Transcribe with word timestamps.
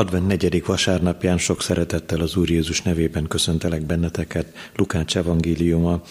Advent 0.00 0.26
negyedik 0.26 0.66
vasárnapján 0.66 1.38
sok 1.38 1.62
szeretettel 1.62 2.20
az 2.20 2.36
Úr 2.36 2.50
Jézus 2.50 2.82
nevében 2.82 3.26
köszöntelek 3.28 3.82
benneteket. 3.82 4.70
Lukács 4.76 5.16
evangéliuma 5.16 6.02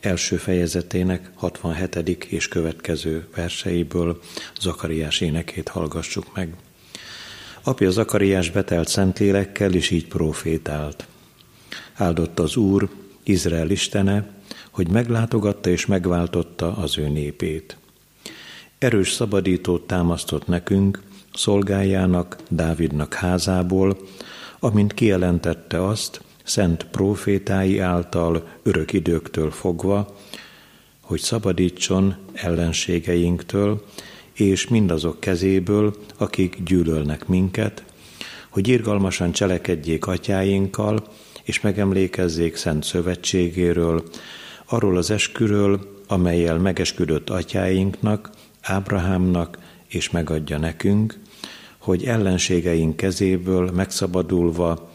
első 0.00 0.36
fejezetének 0.36 1.30
67. 1.34 2.24
és 2.24 2.48
következő 2.48 3.26
verseiből 3.34 4.20
Zakariás 4.60 5.20
énekét 5.20 5.68
hallgassuk 5.68 6.34
meg. 6.34 6.54
Apja 7.62 7.90
Zakariás 7.90 8.50
betelt 8.50 8.88
szentlélekkel, 8.88 9.74
és 9.74 9.90
így 9.90 10.06
profétált. 10.06 11.06
Áldott 11.94 12.38
az 12.38 12.56
Úr, 12.56 12.88
Izrael 13.22 13.70
istene, 13.70 14.28
hogy 14.70 14.88
meglátogatta 14.88 15.70
és 15.70 15.86
megváltotta 15.86 16.76
az 16.76 16.98
ő 16.98 17.08
népét. 17.08 17.76
Erős 18.78 19.12
szabadítót 19.12 19.86
támasztott 19.86 20.46
nekünk, 20.46 21.00
szolgájának, 21.32 22.36
Dávidnak 22.48 23.14
házából, 23.14 23.96
amint 24.60 24.94
kijelentette 24.94 25.86
azt, 25.86 26.20
szent 26.44 26.86
profétái 26.90 27.78
által 27.78 28.48
örök 28.62 28.92
időktől 28.92 29.50
fogva, 29.50 30.16
hogy 31.00 31.20
szabadítson 31.20 32.16
ellenségeinktől, 32.32 33.84
és 34.32 34.68
mindazok 34.68 35.20
kezéből, 35.20 35.94
akik 36.16 36.62
gyűlölnek 36.62 37.26
minket, 37.26 37.84
hogy 38.48 38.68
irgalmasan 38.68 39.32
cselekedjék 39.32 40.06
atyáinkkal, 40.06 41.06
és 41.42 41.60
megemlékezzék 41.60 42.56
szent 42.56 42.84
szövetségéről, 42.84 44.02
arról 44.66 44.96
az 44.96 45.10
esküről, 45.10 46.00
amelyel 46.06 46.58
megesküdött 46.58 47.30
atyáinknak, 47.30 48.30
Ábrahámnak, 48.62 49.58
és 49.88 50.10
megadja 50.10 50.58
nekünk, 50.58 51.18
hogy 51.82 52.04
ellenségeink 52.04 52.96
kezéből 52.96 53.70
megszabadulva 53.70 54.92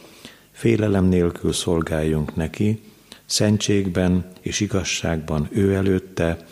félelem 0.52 1.05
nélkül 1.05 1.54
szolgáljunk 1.54 2.35
neki, 2.35 2.82
szentségben 3.26 4.32
és 4.41 4.60
igazságban 4.60 5.48
ő 5.52 5.74
előtte, 5.74 6.46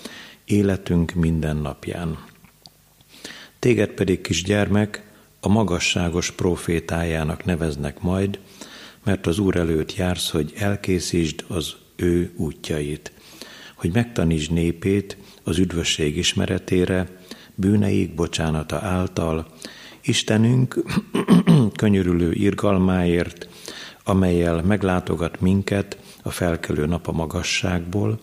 életünk 0.46 1.14
minden 1.14 1.56
napján. 1.56 2.18
Téged 3.60 3.90
pedig, 3.90 4.22
kisgyermek, 4.22 5.04
a 5.40 5.48
magasságos 5.48 6.32
profétájának 6.32 7.46
neveznek 7.46 8.02
majd, 8.02 8.40
mert 9.04 9.28
az 9.28 9.40
Úr 9.40 9.56
előtt 9.56 9.96
jársz, 9.96 10.30
hogy 10.30 10.54
elkészítsd 10.58 11.46
az 11.48 11.76
ő 11.96 12.34
útjait, 12.36 13.12
hogy 13.76 13.94
megtanítsd 13.94 14.52
népét 14.52 15.18
az 15.44 15.58
üdvösség 15.58 16.18
ismeretére, 16.18 17.08
bűneik 17.56 18.16
bocsánata 18.16 18.80
által, 18.80 19.48
Istenünk 20.06 20.84
könyörülő 21.82 22.32
irgalmáért, 22.32 23.48
amelyel 24.04 24.62
meglátogat 24.62 25.42
minket 25.42 25.98
a 26.22 26.32
felkelő 26.32 26.86
nap 26.86 27.08
a 27.08 27.12
magasságból, 27.12 28.20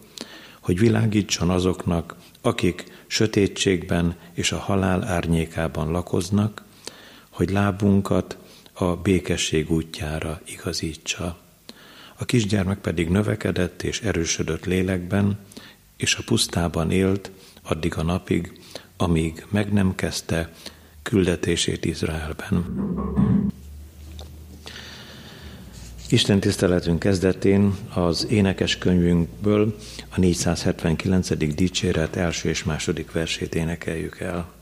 hogy 0.60 0.78
világítson 0.78 1.50
azoknak, 1.50 2.16
akik 2.40 2.84
sötétségben 3.06 4.16
és 4.32 4.52
a 4.52 4.58
halál 4.58 5.04
árnyékában 5.04 5.90
lakoznak, 5.90 6.64
hogy 7.30 7.50
lábunkat 7.50 8.36
a 8.72 8.84
békesség 8.84 9.70
útjára 9.70 10.40
igazítsa. 10.44 11.38
A 12.16 12.24
kisgyermek 12.24 12.78
pedig 12.78 13.08
növekedett 13.08 13.82
és 13.82 14.00
erősödött 14.00 14.64
lélekben, 14.64 15.38
és 15.96 16.14
a 16.14 16.22
pusztában 16.26 16.90
élt 16.90 17.30
addig 17.62 17.96
a 17.96 18.02
napig, 18.02 18.60
amíg 18.96 19.46
meg 19.48 19.72
nem 19.72 19.94
kezdte 19.94 20.52
küldetését 21.02 21.84
Izraelben. 21.84 22.64
Isten 26.08 26.40
tiszteletünk 26.40 26.98
kezdetén 26.98 27.74
az 27.94 28.26
énekes 28.30 28.78
könyvünkből 28.78 29.76
a 30.08 30.20
479. 30.20 31.54
dicséret 31.54 32.16
első 32.16 32.48
és 32.48 32.64
második 32.64 33.12
versét 33.12 33.54
énekeljük 33.54 34.20
el. 34.20 34.52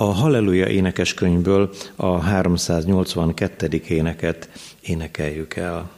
A 0.00 0.12
Halleluja 0.12 0.66
énekeskönyvből 0.66 1.70
a 1.96 2.20
382. 2.20 3.82
éneket 3.88 4.48
énekeljük 4.80 5.56
el. 5.56 5.90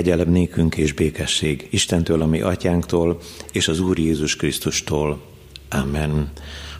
Kegyelem 0.00 0.30
nékünk 0.30 0.76
és 0.76 0.92
békesség 0.92 1.68
Istentől, 1.70 2.22
ami 2.22 2.40
atyánktól, 2.40 3.18
és 3.52 3.68
az 3.68 3.80
Úr 3.80 3.98
Jézus 3.98 4.36
Krisztustól. 4.36 5.22
Amen. 5.70 6.30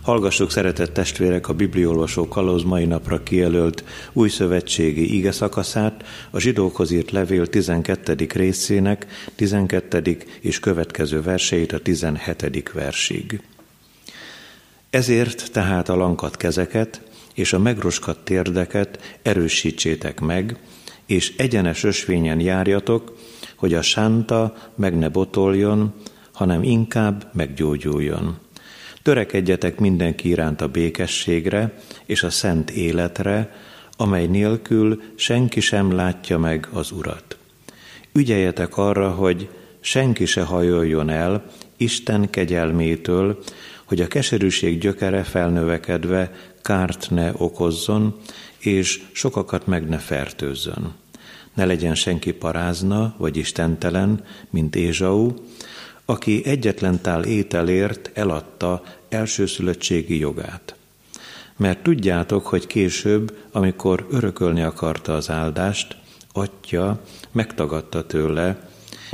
Hallgassuk, 0.03 0.51
szeretett 0.51 0.93
testvérek, 0.93 1.49
a 1.49 1.55
Bibliolvasó 1.55 2.29
kalóz 2.29 2.63
mai 2.63 2.85
napra 2.85 3.23
kijelölt 3.23 3.85
új 4.13 4.29
szövetségi 4.29 5.17
ige 5.17 5.33
szakaszát, 5.33 6.05
a 6.31 6.39
zsidókhoz 6.39 6.91
írt 6.91 7.11
levél 7.11 7.47
12. 7.47 8.27
részének 8.33 9.07
12. 9.35 10.19
és 10.41 10.61
következő 10.61 11.23
verseit 11.23 11.73
a 11.73 11.79
17. 11.79 12.71
versig. 12.73 13.41
Ezért 14.91 15.53
tehát 15.53 15.89
a 15.89 15.97
lankat 15.97 16.37
kezeket 16.37 17.03
és 17.35 17.53
a 17.53 17.59
megroskadt 17.59 18.25
térdeket 18.25 19.19
erősítsétek 19.23 20.21
meg, 20.21 20.57
és 21.11 21.33
egyenes 21.37 21.85
ösvényen 21.85 22.41
járjatok, 22.41 23.17
hogy 23.57 23.75
a 23.75 23.83
sánta 23.83 24.55
meg 24.75 24.99
ne 24.99 25.09
botoljon, 25.09 25.95
hanem 26.33 26.63
inkább 26.63 27.27
meggyógyuljon. 27.33 28.39
Törekedjetek 29.03 29.79
mindenki 29.79 30.29
iránt 30.29 30.61
a 30.61 30.69
békességre 30.69 31.75
és 32.07 32.23
a 32.23 32.31
szent 32.31 32.71
életre, 32.71 33.55
amely 33.97 34.27
nélkül 34.27 35.03
senki 35.15 35.61
sem 35.61 35.93
látja 35.93 36.39
meg 36.39 36.69
az 36.73 36.91
Urat. 36.91 37.37
Ügyeljetek 38.13 38.77
arra, 38.77 39.11
hogy 39.11 39.49
senki 39.81 40.27
se 40.27 40.43
hajoljon 40.43 41.09
el 41.09 41.45
Isten 41.77 42.31
kegyelmétől, 42.31 43.39
hogy 43.85 44.01
a 44.01 44.09
keserűség 44.09 44.79
gyökere 44.79 45.23
felnövekedve 45.23 46.33
kárt 46.63 47.11
ne 47.11 47.33
okozzon, 47.37 48.17
és 48.59 49.03
sokakat 49.13 49.67
meg 49.67 49.89
ne 49.89 49.99
fertőzzön. 49.99 51.00
Ne 51.61 51.67
legyen 51.67 51.95
senki 51.95 52.33
parázna 52.33 53.15
vagy 53.17 53.37
istentelen, 53.37 54.25
mint 54.51 54.77
Ézsau, 54.77 55.35
aki 56.05 56.43
egyetlen 56.45 57.01
tál 57.01 57.25
ételért 57.25 58.11
eladta 58.15 58.83
elsőszülöttségi 59.09 60.19
jogát. 60.19 60.75
Mert 61.57 61.83
tudjátok, 61.83 62.47
hogy 62.47 62.67
később, 62.67 63.37
amikor 63.53 64.07
örökölni 64.11 64.63
akarta 64.63 65.15
az 65.15 65.31
áldást, 65.31 65.97
atya 66.33 67.01
megtagadta 67.33 68.07
tőle, 68.07 68.69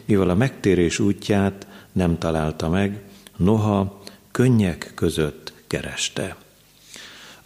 mivel 0.05 0.31
a 0.31 0.35
megtérés 0.35 0.99
útját 0.99 1.67
nem 1.93 2.19
találta 2.19 2.69
meg, 2.69 3.03
noha 3.37 4.03
könnyek 4.31 4.93
között 4.95 5.53
kereste. 5.67 6.37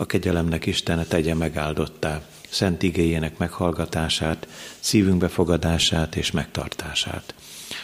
A 0.00 0.06
kegyelemnek 0.06 0.66
Istene 0.66 1.04
tegye 1.04 1.34
megáldottá 1.34 2.22
szent 2.50 2.82
igényének 2.82 3.38
meghallgatását, 3.38 4.48
szívünk 4.78 5.18
befogadását 5.18 6.16
és 6.16 6.30
megtartását. 6.30 7.34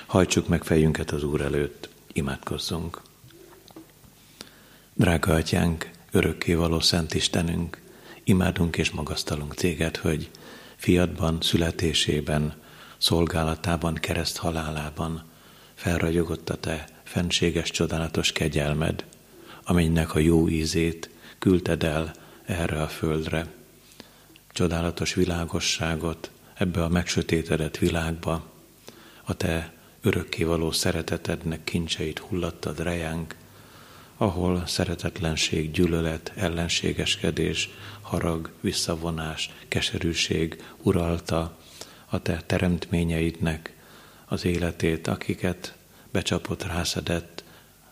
Hajtsuk 0.07 0.49
meg 0.49 0.63
fejünket 0.65 1.11
az 1.11 1.23
Úr 1.25 1.41
előtt, 1.41 1.89
imádkozzunk. 2.13 3.01
Drága 4.95 5.33
Atyánk, 5.33 5.91
örökkévaló 6.11 6.81
Szent 6.81 7.15
Istenünk, 7.15 7.81
imádunk 8.25 8.77
és 8.77 8.91
magasztalunk 8.91 9.55
téged, 9.55 9.97
hogy 9.97 10.31
fiadban, 10.77 11.39
születésében, 11.41 12.55
szolgálatában, 12.99 13.95
kereszt 13.95 14.37
halálában 14.37 15.25
felragyogott 15.75 16.51
a 16.51 16.57
te 16.57 16.89
fenséges, 17.03 17.71
csodálatos 17.71 18.33
kegyelmed, 18.33 19.05
amelynek 19.65 20.15
a 20.15 20.19
jó 20.19 20.49
ízét 20.49 21.11
küldted 21.39 21.83
el 21.83 22.15
erre 22.45 22.83
a 22.83 22.89
földre. 22.89 23.47
Csodálatos 24.53 25.15
világosságot 25.15 26.31
ebbe 26.55 26.85
a 26.85 26.89
megsötétedett 26.89 27.79
világba, 27.79 28.51
a 29.25 29.35
te 29.35 29.73
örökkévaló 30.01 30.71
szeretetednek 30.71 31.65
kincseit 31.65 32.19
hullattad 32.19 32.79
rejánk, 32.79 33.35
ahol 34.17 34.67
szeretetlenség, 34.67 35.71
gyűlölet, 35.71 36.33
ellenségeskedés, 36.37 37.71
harag, 38.01 38.51
visszavonás, 38.61 39.51
keserűség 39.69 40.63
uralta 40.83 41.57
a 42.07 42.23
te 42.23 42.43
teremtményeidnek 42.47 43.75
az 44.25 44.45
életét, 44.45 45.07
akiket 45.07 45.75
becsapott, 46.11 46.65
rászedett, 46.65 47.45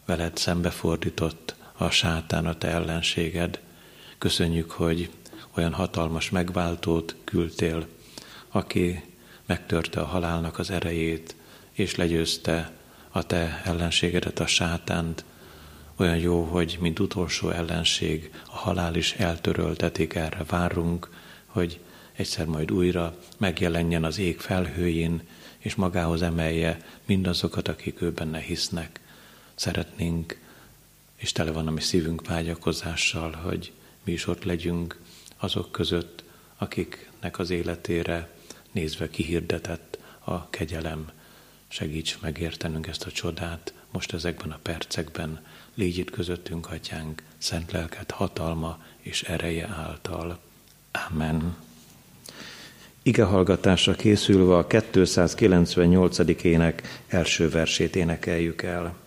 veled 0.04 0.36
szembefordított 0.36 1.54
a 1.76 1.90
sátán, 1.90 2.46
a 2.46 2.58
te 2.58 2.68
ellenséged. 2.68 3.60
Köszönjük, 4.18 4.70
hogy 4.70 5.10
olyan 5.56 5.72
hatalmas 5.72 6.30
megváltót 6.30 7.16
küldtél, 7.24 7.86
aki 8.48 9.02
megtörte 9.46 10.00
a 10.00 10.06
halálnak 10.06 10.58
az 10.58 10.70
erejét, 10.70 11.36
és 11.72 11.94
legyőzte 11.94 12.72
a 13.10 13.26
te 13.26 13.62
ellenségedet, 13.64 14.40
a 14.40 14.46
sátánt, 14.46 15.24
olyan 15.96 16.16
jó, 16.16 16.42
hogy 16.42 16.78
mint 16.80 16.98
utolsó 16.98 17.50
ellenség 17.50 18.30
a 18.46 18.56
halál 18.56 18.94
is 18.94 19.12
eltöröltetik, 19.12 20.14
erre 20.14 20.44
várunk, 20.48 21.10
hogy 21.46 21.80
egyszer 22.12 22.46
majd 22.46 22.70
újra 22.70 23.16
megjelenjen 23.38 24.04
az 24.04 24.18
ég 24.18 24.40
felhőjén, 24.40 25.22
és 25.58 25.74
magához 25.74 26.22
emelje 26.22 26.78
mindazokat, 27.04 27.68
akik 27.68 28.02
ő 28.02 28.12
benne 28.12 28.38
hisznek. 28.38 29.00
Szeretnénk, 29.54 30.38
és 31.24 31.32
tele 31.32 31.50
van 31.50 31.66
a 31.66 31.70
mi 31.70 31.80
szívünk 31.80 32.26
vágyakozással, 32.26 33.32
hogy 33.32 33.72
mi 34.04 34.12
is 34.12 34.26
ott 34.26 34.44
legyünk 34.44 35.00
azok 35.36 35.72
között, 35.72 36.24
akiknek 36.56 37.38
az 37.38 37.50
életére 37.50 38.30
nézve 38.72 39.10
kihirdetett 39.10 39.98
a 40.18 40.50
kegyelem. 40.50 41.10
Segíts 41.68 42.18
megértenünk 42.20 42.86
ezt 42.86 43.04
a 43.04 43.10
csodát 43.10 43.74
most 43.90 44.12
ezekben 44.12 44.50
a 44.50 44.58
percekben, 44.62 45.44
légy 45.74 45.98
itt 45.98 46.10
közöttünk, 46.10 46.70
atyánk, 46.70 47.22
szent 47.38 47.72
lelket 47.72 48.10
hatalma 48.10 48.82
és 49.00 49.22
ereje 49.22 49.66
által. 49.66 50.38
Amen. 51.10 51.56
Ige 53.02 53.24
hallgatásra 53.24 53.94
készülve 53.94 54.56
a 54.56 54.66
298. 54.66 56.18
ének 56.42 57.02
első 57.06 57.48
versét 57.48 57.96
énekeljük 57.96 58.62
el. 58.62 59.02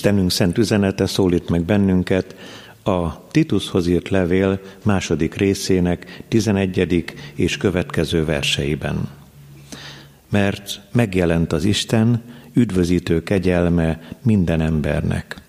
Istenünk 0.00 0.30
szent 0.30 0.58
üzenete 0.58 1.06
szólít 1.06 1.48
meg 1.48 1.64
bennünket 1.64 2.36
a 2.84 3.28
Titushoz 3.30 3.86
írt 3.86 4.08
levél 4.08 4.60
második 4.82 5.34
részének 5.34 6.24
11. 6.28 7.04
és 7.34 7.56
következő 7.56 8.24
verseiben. 8.24 9.08
Mert 10.28 10.80
megjelent 10.92 11.52
az 11.52 11.64
Isten 11.64 12.22
üdvözítő 12.52 13.22
kegyelme 13.22 14.00
minden 14.22 14.60
embernek, 14.60 15.42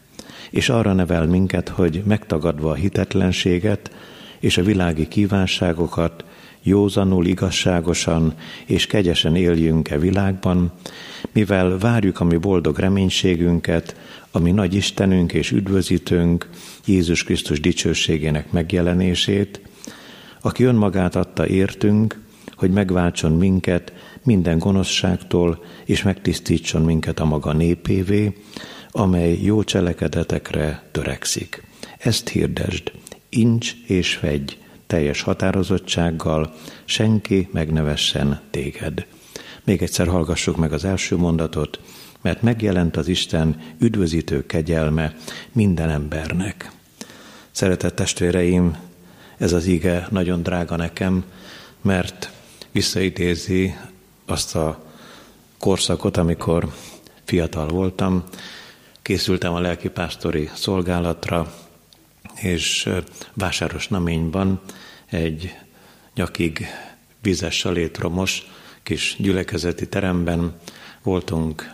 és 0.49 0.69
arra 0.69 0.93
nevel 0.93 1.25
minket, 1.25 1.69
hogy 1.69 2.01
megtagadva 2.05 2.71
a 2.71 2.75
hitetlenséget 2.75 3.91
és 4.39 4.57
a 4.57 4.63
világi 4.63 5.07
kívánságokat, 5.07 6.23
józanul, 6.63 7.25
igazságosan 7.25 8.33
és 8.65 8.87
kegyesen 8.87 9.35
éljünk-e 9.35 9.97
világban, 9.97 10.71
mivel 11.31 11.77
várjuk 11.77 12.19
a 12.19 12.23
mi 12.23 12.37
boldog 12.37 12.77
reménységünket, 12.77 13.95
ami 14.31 14.51
nagy 14.51 14.73
Istenünk 14.73 15.33
és 15.33 15.51
üdvözítőnk, 15.51 16.49
Jézus 16.85 17.23
Krisztus 17.23 17.59
dicsőségének 17.59 18.51
megjelenését, 18.51 19.61
aki 20.41 20.63
önmagát 20.63 21.15
adta 21.15 21.47
értünk, 21.47 22.19
hogy 22.55 22.71
megváltson 22.71 23.31
minket 23.31 23.93
minden 24.23 24.57
gonoszságtól, 24.57 25.63
és 25.85 26.03
megtisztítson 26.03 26.81
minket 26.81 27.19
a 27.19 27.25
maga 27.25 27.53
népévé, 27.53 28.37
amely 28.91 29.37
jó 29.41 29.63
cselekedetekre 29.63 30.83
törekszik. 30.91 31.63
Ezt 31.97 32.29
hirdesd, 32.29 32.91
incs 33.29 33.73
és 33.87 34.15
fegy, 34.15 34.57
teljes 34.91 35.21
határozottsággal, 35.21 36.53
senki 36.85 37.49
megnevessen 37.51 38.41
téged. 38.49 39.05
Még 39.63 39.81
egyszer 39.81 40.07
hallgassuk 40.07 40.57
meg 40.57 40.73
az 40.73 40.85
első 40.85 41.17
mondatot, 41.17 41.79
mert 42.21 42.41
megjelent 42.41 42.97
az 42.97 43.07
Isten 43.07 43.61
üdvözítő 43.79 44.45
kegyelme 44.45 45.15
minden 45.51 45.89
embernek. 45.89 46.71
Szeretett 47.51 47.95
testvéreim, 47.95 48.77
ez 49.37 49.53
az 49.53 49.65
ige 49.65 50.07
nagyon 50.09 50.43
drága 50.43 50.75
nekem, 50.75 51.23
mert 51.81 52.31
visszaidézi 52.71 53.75
azt 54.25 54.55
a 54.55 54.83
korszakot, 55.59 56.17
amikor 56.17 56.71
fiatal 57.23 57.67
voltam, 57.67 58.23
készültem 59.01 59.53
a 59.53 59.59
lelkipásztori 59.59 60.49
szolgálatra, 60.53 61.53
és 62.41 62.89
Vásáros 63.33 63.87
Naményban 63.87 64.61
egy 65.05 65.55
nyakig 66.15 66.65
vizes 67.21 67.57
salétromos 67.57 68.45
kis 68.83 69.15
gyülekezeti 69.19 69.87
teremben 69.87 70.55
voltunk 71.03 71.69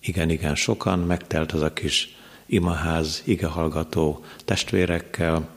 igen-igen 0.00 0.54
sokan, 0.54 0.98
megtelt 0.98 1.52
az 1.52 1.62
a 1.62 1.72
kis 1.72 2.16
imaház 2.46 3.22
igehallgató 3.24 4.24
testvérekkel, 4.44 5.48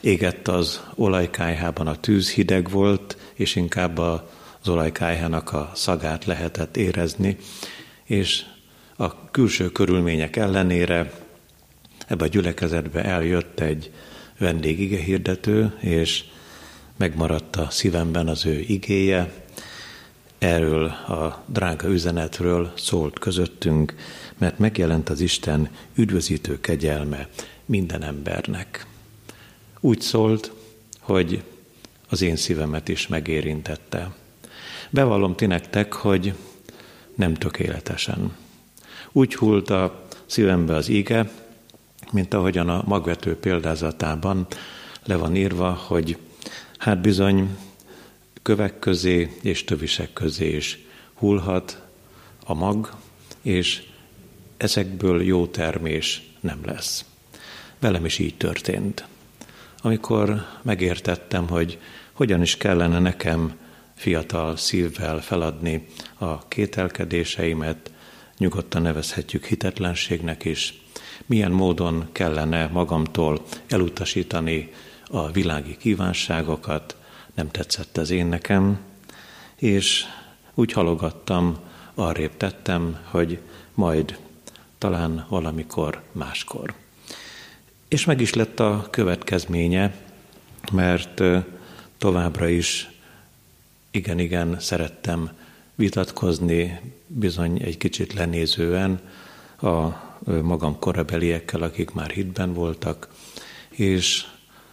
égett 0.00 0.48
az 0.48 0.80
olajkájhában 0.94 1.86
a 1.86 2.00
tűz 2.00 2.32
hideg 2.32 2.70
volt, 2.70 3.16
és 3.34 3.56
inkább 3.56 3.98
az 3.98 4.68
olajkájhának 4.68 5.52
a 5.52 5.70
szagát 5.74 6.24
lehetett 6.24 6.76
érezni, 6.76 7.36
és 8.04 8.44
a 8.96 9.30
külső 9.30 9.70
körülmények 9.70 10.36
ellenére 10.36 11.12
ebbe 12.06 12.24
a 12.24 12.28
gyülekezetbe 12.28 13.04
eljött 13.04 13.60
egy 13.60 13.92
vendég 14.38 14.80
igehirdető, 14.80 15.72
és 15.80 16.24
megmaradt 16.96 17.56
a 17.56 17.70
szívemben 17.70 18.28
az 18.28 18.46
ő 18.46 18.58
igéje, 18.58 19.32
erről 20.38 20.84
a 20.86 21.44
drága 21.46 21.88
üzenetről 21.88 22.72
szólt 22.76 23.18
közöttünk, 23.18 23.94
mert 24.38 24.58
megjelent 24.58 25.08
az 25.08 25.20
Isten 25.20 25.68
üdvözítő 25.94 26.60
kegyelme 26.60 27.28
minden 27.64 28.02
embernek. 28.02 28.86
úgy 29.80 30.00
szólt, 30.00 30.52
hogy 31.00 31.42
az 32.08 32.22
én 32.22 32.36
szívemet 32.36 32.88
is 32.88 33.06
megérintette. 33.06 34.14
Bevallom 34.90 35.34
ti 35.36 35.46
nektek, 35.46 35.92
hogy 35.92 36.34
nem 37.14 37.34
tökéletesen. 37.34 38.36
Úgy 39.12 39.34
hult 39.34 39.70
a 39.70 40.06
szívembe 40.26 40.74
az 40.74 40.88
ige, 40.88 41.30
mint 42.12 42.34
ahogyan 42.34 42.68
a 42.68 42.82
magvető 42.86 43.36
példázatában 43.36 44.46
le 45.04 45.16
van 45.16 45.36
írva, 45.36 45.72
hogy 45.72 46.18
hát 46.78 47.00
bizony 47.00 47.56
kövek 48.42 48.78
közé 48.78 49.36
és 49.42 49.64
tövisek 49.64 50.12
közé 50.12 50.56
is 50.56 50.78
hullhat 51.14 51.82
a 52.46 52.54
mag, 52.54 52.94
és 53.42 53.82
ezekből 54.56 55.22
jó 55.22 55.46
termés 55.46 56.30
nem 56.40 56.58
lesz. 56.64 57.04
Velem 57.78 58.04
is 58.04 58.18
így 58.18 58.36
történt. 58.36 59.06
Amikor 59.82 60.46
megértettem, 60.62 61.48
hogy 61.48 61.78
hogyan 62.12 62.42
is 62.42 62.56
kellene 62.56 62.98
nekem 62.98 63.58
fiatal 63.94 64.56
szívvel 64.56 65.20
feladni 65.20 65.86
a 66.18 66.48
kételkedéseimet, 66.48 67.90
nyugodtan 68.38 68.82
nevezhetjük 68.82 69.44
hitetlenségnek 69.44 70.44
is, 70.44 70.83
milyen 71.26 71.52
módon 71.52 72.08
kellene 72.12 72.66
magamtól 72.66 73.42
elutasítani 73.68 74.72
a 75.06 75.30
világi 75.30 75.76
kívánságokat, 75.76 76.96
nem 77.34 77.50
tetszett 77.50 77.96
ez 77.96 78.10
én 78.10 78.26
nekem, 78.26 78.78
és 79.56 80.04
úgy 80.54 80.72
halogattam, 80.72 81.58
arrébb 81.94 82.36
tettem, 82.36 82.98
hogy 83.10 83.38
majd 83.74 84.18
talán 84.78 85.26
valamikor 85.28 86.02
máskor. 86.12 86.74
És 87.88 88.04
meg 88.04 88.20
is 88.20 88.34
lett 88.34 88.60
a 88.60 88.86
következménye, 88.90 89.94
mert 90.72 91.22
továbbra 91.98 92.48
is 92.48 92.90
igen-igen 93.90 94.60
szerettem 94.60 95.30
vitatkozni 95.74 96.80
bizony 97.06 97.62
egy 97.62 97.76
kicsit 97.76 98.12
lenézően 98.12 99.00
a 99.60 99.88
magam 100.24 100.78
korabeliekkel, 100.78 101.62
akik 101.62 101.90
már 101.90 102.10
hitben 102.10 102.52
voltak, 102.52 103.08
és 103.70 104.24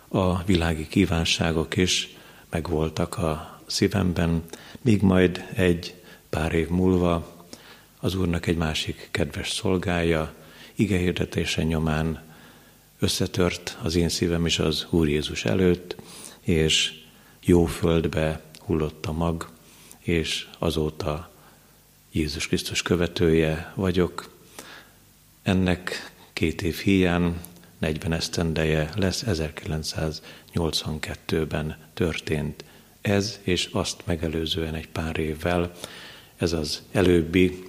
a 0.08 0.44
világi 0.44 0.88
kívánságok 0.88 1.78
is 1.78 2.16
megvoltak 2.50 3.18
a 3.18 3.60
szívemben, 3.66 4.44
míg 4.82 5.02
majd 5.02 5.46
egy 5.54 5.96
pár 6.30 6.54
év 6.54 6.70
múlva 6.70 7.46
az 8.00 8.16
Úrnak 8.16 8.48
egy 8.48 8.58
másik 8.58 9.08
kedves 9.12 9.52
szolgája, 9.52 10.34
igehirdetése 10.76 11.64
nyomán 11.64 12.24
összetört 13.00 13.78
az 13.84 13.96
én 13.96 14.10
szívem 14.10 14.46
is 14.46 14.60
az 14.60 14.88
Úr 14.90 15.08
Jézus 15.08 15.46
előtt, 15.46 15.96
és 16.42 16.94
jó 17.44 17.66
földbe 17.66 18.42
hullott 18.60 19.06
a 19.06 19.12
mag, 19.12 19.50
és 20.00 20.48
azóta 20.60 21.32
Jézus 22.12 22.48
Krisztus 22.48 22.82
követője 22.82 23.74
vagyok. 23.76 24.31
Ennek 25.44 26.12
két 26.34 26.62
év 26.62 26.76
hiány, 26.76 27.36
40 27.78 28.14
esztendeje 28.14 28.90
lesz, 28.96 29.24
1982-ben 29.28 31.78
történt 31.94 32.64
ez, 33.02 33.40
és 33.44 33.70
azt 33.72 34.02
megelőzően 34.06 34.76
egy 34.76 34.88
pár 34.88 35.18
évvel 35.18 35.72
ez 36.38 36.54
az 36.54 36.82
előbbi 36.92 37.64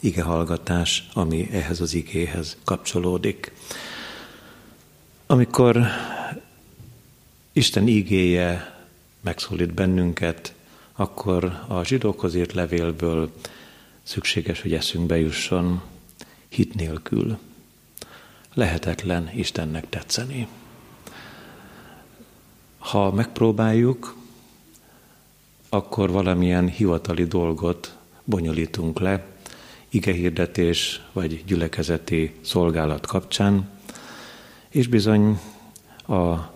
igehallgatás, 0.00 1.08
ami 1.12 1.48
ehhez 1.52 1.80
az 1.80 1.94
igéhez 1.94 2.56
kapcsolódik. 2.64 3.52
Amikor 5.26 5.86
Isten 7.52 7.86
igéje 7.86 8.78
megszólít 9.20 9.74
bennünket, 9.74 10.54
akkor 10.92 11.64
a 11.68 11.84
zsidókhoz 11.84 12.34
írt 12.34 12.52
levélből 12.52 13.32
szükséges, 14.02 14.62
hogy 14.62 14.72
eszünkbe 14.72 15.18
jusson 15.18 15.82
hit 16.50 16.74
nélkül. 16.74 17.38
Lehetetlen 18.54 19.30
Istennek 19.34 19.88
tetszeni. 19.88 20.48
Ha 22.78 23.12
megpróbáljuk, 23.12 24.16
akkor 25.68 26.10
valamilyen 26.10 26.68
hivatali 26.68 27.24
dolgot 27.24 27.96
bonyolítunk 28.24 28.98
le, 28.98 29.26
igehirdetés 29.88 31.02
vagy 31.12 31.44
gyülekezeti 31.46 32.34
szolgálat 32.40 33.06
kapcsán, 33.06 33.68
és 34.68 34.86
bizony 34.86 35.40
a 36.06 36.52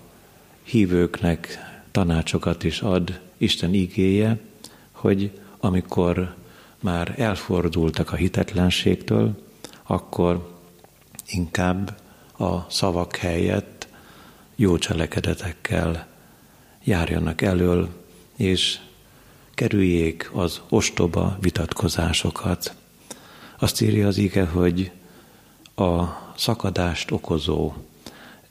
hívőknek 0.63 1.59
tanácsokat 1.91 2.65
is 2.65 2.81
ad 2.81 3.21
Isten 3.37 3.75
igéje, 3.75 4.39
hogy 4.91 5.41
amikor 5.59 6.35
már 6.81 7.15
elfordultak 7.17 8.13
a 8.13 8.17
hitetlenségtől, 8.17 9.44
akkor 9.87 10.59
inkább 11.27 11.99
a 12.38 12.70
szavak 12.70 13.16
helyett 13.16 13.88
jó 14.57 14.79
cselekedetekkel 14.79 16.07
járjanak 16.85 17.42
elől, 17.42 17.88
és 18.37 18.79
kerüljék 19.55 20.31
az 20.33 20.61
ostoba 20.68 21.37
vitatkozásokat. 21.40 22.75
Azt 23.59 23.81
írja 23.81 24.07
az 24.07 24.16
ige, 24.16 24.44
hogy 24.44 24.90
a 25.75 26.05
szakadást 26.37 27.11
okozó 27.11 27.73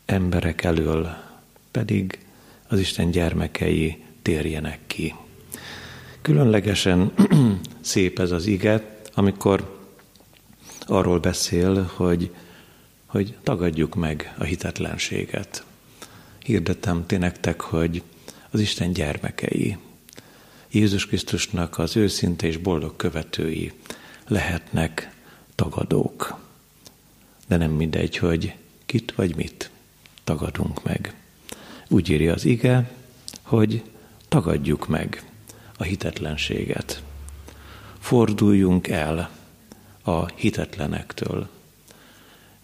emberek 0.05 0.63
elől 0.63 1.15
pedig 1.71 2.25
az 2.67 2.79
Isten 2.79 3.11
gyermekei 3.11 4.03
térjenek 4.21 4.79
ki. 4.87 5.15
Különlegesen 6.21 7.13
szép 7.81 8.19
ez 8.19 8.31
az 8.31 8.45
ige, 8.45 8.97
amikor 9.13 9.72
arról 10.85 11.19
beszél, 11.19 11.91
hogy, 11.95 12.31
hogy 13.05 13.35
tagadjuk 13.43 13.95
meg 13.95 14.35
a 14.37 14.43
hitetlenséget. 14.43 15.63
Hirdettem 16.43 17.05
ti 17.05 17.17
nektek, 17.17 17.61
hogy 17.61 18.03
az 18.49 18.59
Isten 18.59 18.93
gyermekei, 18.93 19.77
Jézus 20.71 21.05
Krisztusnak 21.05 21.77
az 21.77 21.95
őszinte 21.95 22.47
és 22.47 22.57
boldog 22.57 22.95
követői 22.95 23.71
lehetnek 24.27 25.11
tagadók. 25.55 26.37
De 27.47 27.57
nem 27.57 27.71
mindegy, 27.71 28.17
hogy 28.17 28.55
kit 28.85 29.13
vagy 29.15 29.35
mit 29.35 29.69
tagadunk 30.23 30.83
meg. 30.83 31.15
Úgy 31.87 32.09
írja 32.09 32.33
az 32.33 32.45
ige, 32.45 32.91
hogy 33.41 33.83
tagadjuk 34.27 34.87
meg 34.87 35.23
a 35.77 35.83
hitetlenséget. 35.83 37.03
Forduljunk 37.99 38.87
el 38.87 39.29
a 40.03 40.25
hitetlenektől. 40.25 41.47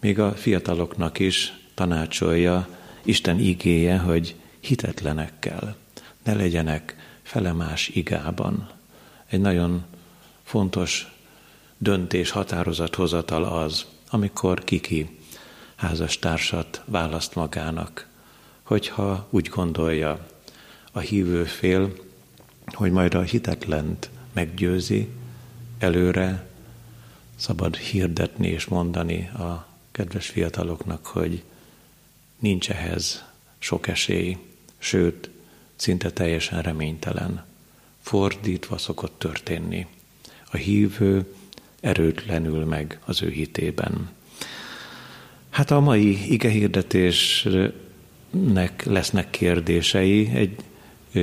Még 0.00 0.18
a 0.18 0.32
fiataloknak 0.32 1.18
is 1.18 1.52
tanácsolja 1.74 2.68
Isten 3.02 3.38
igéje, 3.38 3.98
hogy 3.98 4.34
hitetlenekkel 4.60 5.76
ne 6.22 6.34
legyenek 6.34 6.96
felemás 7.22 7.88
igában. 7.88 8.70
Egy 9.26 9.40
nagyon 9.40 9.84
fontos 10.42 11.16
döntés, 11.78 12.30
határozathozatal 12.30 13.44
az, 13.44 13.86
amikor 14.10 14.64
kiki 14.64 15.18
házastársat 15.76 16.82
választ 16.84 17.34
magának, 17.34 18.08
hogyha 18.62 19.26
úgy 19.30 19.48
gondolja 19.48 20.26
a 20.92 20.98
hívő 20.98 21.44
fél, 21.44 21.92
hogy 22.66 22.90
majd 22.90 23.14
a 23.14 23.22
hitetlent 23.22 24.10
meggyőzi, 24.32 25.08
előre 25.78 26.49
szabad 27.40 27.76
hirdetni 27.76 28.48
és 28.48 28.64
mondani 28.64 29.28
a 29.28 29.66
kedves 29.92 30.26
fiataloknak, 30.26 31.06
hogy 31.06 31.42
nincs 32.38 32.70
ehhez 32.70 33.24
sok 33.58 33.88
esély, 33.88 34.36
sőt, 34.78 35.30
szinte 35.76 36.10
teljesen 36.10 36.62
reménytelen. 36.62 37.44
Fordítva 38.00 38.78
szokott 38.78 39.18
történni. 39.18 39.86
A 40.50 40.56
hívő 40.56 41.34
erőtlenül 41.80 42.64
meg 42.64 43.00
az 43.04 43.22
ő 43.22 43.30
hitében. 43.30 44.10
Hát 45.50 45.70
a 45.70 45.80
mai 45.80 46.32
igehirdetésnek 46.32 48.84
lesznek 48.84 49.30
kérdései, 49.30 50.30
egy 50.34 50.56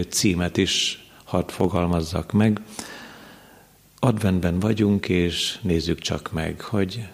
címet 0.09 0.57
is 0.57 1.05
hadd 1.23 1.49
fogalmazzak 1.49 2.31
meg. 2.31 2.61
Adventben 3.99 4.59
vagyunk, 4.59 5.09
és 5.09 5.59
nézzük 5.61 5.99
csak 5.99 6.31
meg, 6.31 6.61
hogy 6.61 7.07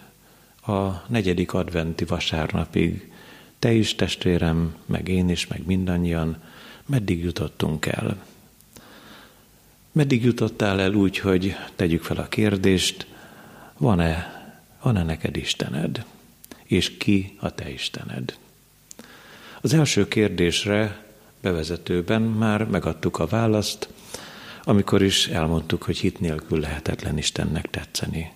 a 0.66 0.90
negyedik 1.06 1.52
adventi 1.52 2.04
vasárnapig 2.04 3.12
te 3.58 3.72
is, 3.72 3.94
testvérem, 3.94 4.74
meg 4.86 5.08
én 5.08 5.28
is, 5.28 5.46
meg 5.46 5.66
mindannyian 5.66 6.42
meddig 6.86 7.22
jutottunk 7.22 7.86
el. 7.86 8.24
Meddig 9.92 10.24
jutottál 10.24 10.80
el 10.80 10.94
úgy, 10.94 11.18
hogy 11.18 11.56
tegyük 11.76 12.02
fel 12.02 12.16
a 12.16 12.28
kérdést, 12.28 13.06
van-e, 13.76 14.42
van-e 14.82 15.02
neked 15.02 15.36
Istened? 15.36 16.04
És 16.64 16.96
ki 16.96 17.36
a 17.40 17.54
te 17.54 17.70
Istened? 17.70 18.36
Az 19.60 19.74
első 19.74 20.08
kérdésre 20.08 21.04
bevezetőben 21.40 22.22
már 22.22 22.64
megadtuk 22.64 23.18
a 23.18 23.26
választ, 23.26 23.88
amikor 24.64 25.02
is 25.02 25.26
elmondtuk, 25.26 25.82
hogy 25.82 25.98
hit 25.98 26.20
nélkül 26.20 26.60
lehetetlen 26.60 27.18
Istennek 27.18 27.70
tetszeni. 27.70 28.32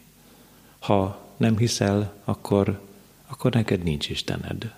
Ha 0.78 1.26
nem 1.36 1.58
hiszel, 1.58 2.14
akkor, 2.24 2.80
akkor 3.26 3.52
neked 3.52 3.82
nincs 3.82 4.08
Istened. 4.08 4.74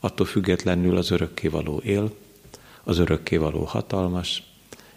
Attól 0.00 0.26
függetlenül 0.26 0.96
az 0.96 1.10
örökkévaló 1.10 1.78
él, 1.78 2.14
az 2.82 2.98
örökkévaló 2.98 3.64
hatalmas, 3.64 4.42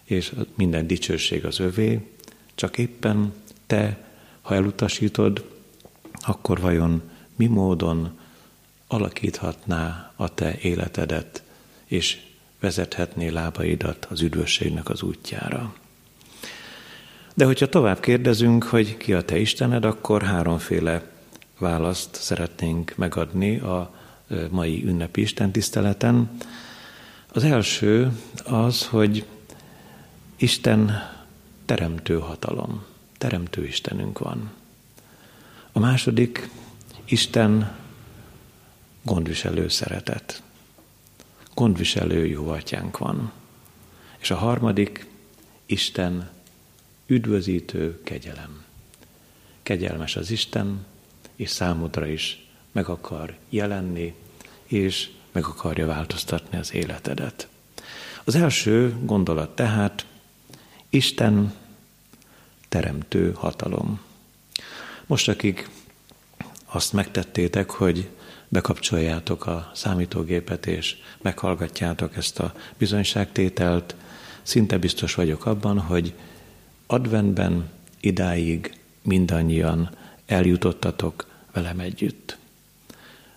és 0.03 0.33
minden 0.55 0.87
dicsőség 0.87 1.45
az 1.45 1.59
övé, 1.59 2.11
csak 2.55 2.77
éppen 2.77 3.33
te, 3.65 4.05
ha 4.41 4.55
elutasítod, 4.55 5.49
akkor 6.13 6.59
vajon 6.59 7.01
mi 7.35 7.45
módon 7.45 8.19
alakíthatná 8.87 10.11
a 10.15 10.33
te 10.33 10.57
életedet, 10.61 11.43
és 11.85 12.26
vezethetné 12.59 13.27
lábaidat 13.27 14.07
az 14.09 14.21
üdvösségnek 14.21 14.89
az 14.89 15.01
útjára. 15.01 15.73
De 17.33 17.45
hogyha 17.45 17.69
tovább 17.69 17.99
kérdezünk, 17.99 18.63
hogy 18.63 18.97
ki 18.97 19.13
a 19.13 19.25
te 19.25 19.37
Istened, 19.39 19.85
akkor 19.85 20.23
háromféle 20.23 21.11
választ 21.57 22.15
szeretnénk 22.15 22.93
megadni 22.95 23.57
a 23.59 23.95
mai 24.49 24.85
ünnepi 24.85 25.21
Isten 25.21 25.51
tiszteleten. 25.51 26.37
Az 27.33 27.43
első 27.43 28.11
az, 28.43 28.85
hogy 28.85 29.25
Isten 30.35 30.91
teremtő 31.65 32.19
hatalom, 32.19 32.85
teremtő 33.17 33.65
Istenünk 33.65 34.19
van. 34.19 34.51
A 35.71 35.79
második, 35.79 36.49
Isten 37.05 37.75
gondviselő 39.03 39.67
szeretet, 39.67 40.41
gondviselő 41.57 42.25
jó 42.25 42.49
atyánk 42.49 42.97
van. 42.97 43.31
És 44.17 44.31
a 44.31 44.35
harmadik, 44.35 45.05
Isten 45.65 46.29
üdvözítő 47.05 48.01
kegyelem. 48.03 48.63
Kegyelmes 49.63 50.15
az 50.15 50.31
Isten, 50.31 50.85
és 51.35 51.49
számodra 51.49 52.05
is 52.05 52.47
meg 52.71 52.87
akar 52.87 53.37
jelenni, 53.49 54.13
és 54.65 55.09
meg 55.31 55.45
akarja 55.45 55.85
változtatni 55.85 56.57
az 56.57 56.73
életedet. 56.73 57.47
Az 58.23 58.35
első 58.35 58.95
gondolat 59.03 59.55
tehát, 59.55 60.05
Isten 60.89 61.53
teremtő 62.69 63.31
hatalom. 63.33 64.01
Most, 65.05 65.29
akik 65.29 65.69
azt 66.65 66.93
megtettétek, 66.93 67.69
hogy 67.69 68.09
bekapcsoljátok 68.47 69.45
a 69.45 69.71
számítógépet, 69.73 70.65
és 70.65 70.95
meghallgatjátok 71.21 72.17
ezt 72.17 72.39
a 72.39 72.53
bizonyságtételt, 72.77 73.95
szinte 74.41 74.77
biztos 74.77 75.15
vagyok 75.15 75.45
abban, 75.45 75.79
hogy 75.79 76.13
adventben 76.85 77.69
idáig 77.99 78.79
mindannyian 79.01 79.89
eljutottatok 80.25 81.27
velem 81.53 81.79
együtt. 81.79 82.37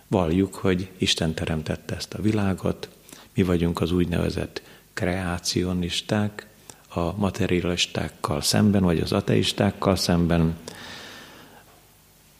Valljuk, 0.07 0.55
hogy 0.55 0.89
Isten 0.97 1.33
teremtette 1.33 1.95
ezt 1.95 2.13
a 2.13 2.21
világot, 2.21 2.89
mi 3.33 3.43
vagyunk 3.43 3.81
az 3.81 3.91
úgynevezett 3.91 4.61
kreácionisták, 4.93 6.45
a 6.93 7.17
materialistákkal 7.17 8.41
szemben, 8.41 8.83
vagy 8.83 8.99
az 8.99 9.11
ateistákkal 9.11 9.95
szemben. 9.95 10.57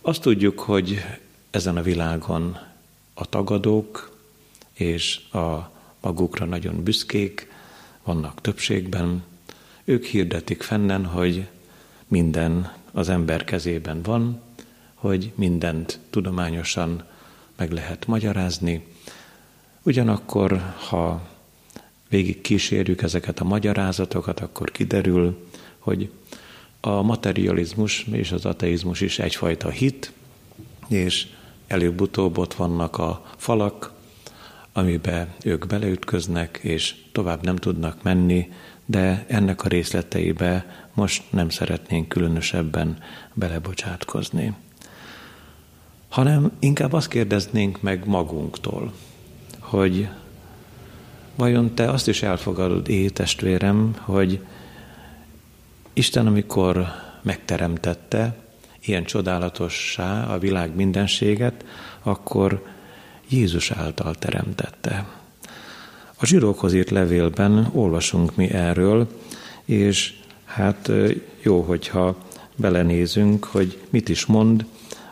Azt 0.01 0.21
tudjuk, 0.21 0.59
hogy 0.59 1.01
ezen 1.51 1.77
a 1.77 1.81
világon 1.81 2.57
a 3.13 3.25
tagadók 3.25 4.17
és 4.73 5.19
a 5.33 5.71
magukra 6.01 6.45
nagyon 6.45 6.83
büszkék 6.83 7.51
vannak 8.03 8.41
többségben. 8.41 9.23
Ők 9.83 10.05
hirdetik 10.05 10.61
fennen, 10.61 11.05
hogy 11.05 11.47
minden 12.07 12.73
az 12.91 13.09
ember 13.09 13.43
kezében 13.43 14.01
van, 14.01 14.41
hogy 14.93 15.31
mindent 15.35 15.99
tudományosan 16.09 17.03
meg 17.55 17.71
lehet 17.71 18.07
magyarázni. 18.07 18.85
Ugyanakkor, 19.83 20.73
ha 20.89 21.27
végig 22.09 22.41
kísérjük 22.41 23.01
ezeket 23.01 23.39
a 23.39 23.43
magyarázatokat, 23.43 24.39
akkor 24.39 24.71
kiderül, 24.71 25.47
hogy 25.79 26.11
a 26.79 27.01
materializmus 27.01 28.05
és 28.11 28.31
az 28.31 28.45
ateizmus 28.45 29.01
is 29.01 29.19
egyfajta 29.19 29.69
hit, 29.69 30.11
és 30.87 31.27
előbb-utóbb 31.71 32.37
ott 32.37 32.53
vannak 32.53 32.97
a 32.97 33.25
falak, 33.37 33.91
amibe 34.73 35.35
ők 35.43 35.67
beleütköznek, 35.67 36.59
és 36.61 36.95
tovább 37.11 37.43
nem 37.43 37.55
tudnak 37.55 38.03
menni, 38.03 38.49
de 38.85 39.25
ennek 39.27 39.63
a 39.63 39.67
részleteibe 39.67 40.65
most 40.93 41.23
nem 41.29 41.49
szeretnénk 41.49 42.07
különösebben 42.07 42.97
belebocsátkozni. 43.33 44.53
Hanem 46.09 46.51
inkább 46.59 46.93
azt 46.93 47.07
kérdeznénk 47.07 47.81
meg 47.81 48.07
magunktól, 48.07 48.93
hogy 49.59 50.07
vajon 51.35 51.75
te 51.75 51.89
azt 51.89 52.07
is 52.07 52.23
elfogadod, 52.23 52.89
é 52.89 53.09
testvérem, 53.09 53.95
hogy 53.99 54.45
Isten, 55.93 56.27
amikor 56.27 56.85
megteremtette 57.21 58.35
ilyen 58.85 59.03
csodálatossá 59.03 60.23
a 60.23 60.37
világ 60.37 60.75
mindenséget, 60.75 61.65
akkor 62.01 62.63
Jézus 63.29 63.71
által 63.71 64.15
teremtette. 64.15 65.07
A 66.17 66.25
zsidókhoz 66.25 66.73
írt 66.73 66.89
levélben 66.89 67.69
olvasunk 67.73 68.35
mi 68.35 68.49
erről, 68.49 69.07
és 69.65 70.13
hát 70.45 70.91
jó, 71.41 71.61
hogyha 71.61 72.17
belenézünk, 72.55 73.43
hogy 73.43 73.79
mit 73.89 74.09
is 74.09 74.25
mond 74.25 74.65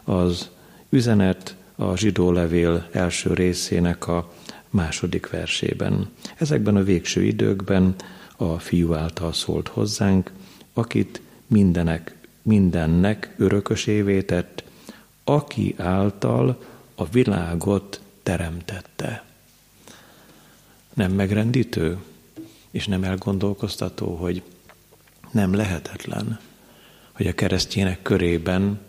az 0.03 0.49
üzenet 0.89 1.55
a 1.75 1.97
zsidó 1.97 2.31
levél 2.31 2.87
első 2.91 3.33
részének 3.33 4.07
a 4.07 4.31
második 4.69 5.29
versében. 5.29 6.09
Ezekben 6.37 6.75
a 6.75 6.83
végső 6.83 7.23
időkben 7.23 7.95
a 8.37 8.59
fiú 8.59 8.93
által 8.93 9.33
szólt 9.33 9.67
hozzánk, 9.67 10.31
akit 10.73 11.21
mindenek, 11.47 12.15
mindennek 12.49 13.33
örökösévé 13.37 14.21
tett, 14.21 14.63
aki 15.23 15.75
által 15.77 16.63
a 16.95 17.05
világot 17.05 18.01
teremtette. 18.23 19.25
Nem 20.93 21.11
megrendítő, 21.11 21.97
és 22.71 22.87
nem 22.87 23.03
elgondolkoztató, 23.03 24.15
hogy 24.15 24.41
nem 25.31 25.53
lehetetlen, 25.53 26.39
hogy 27.11 27.27
a 27.27 27.33
keresztjének 27.33 28.01
körében 28.01 28.79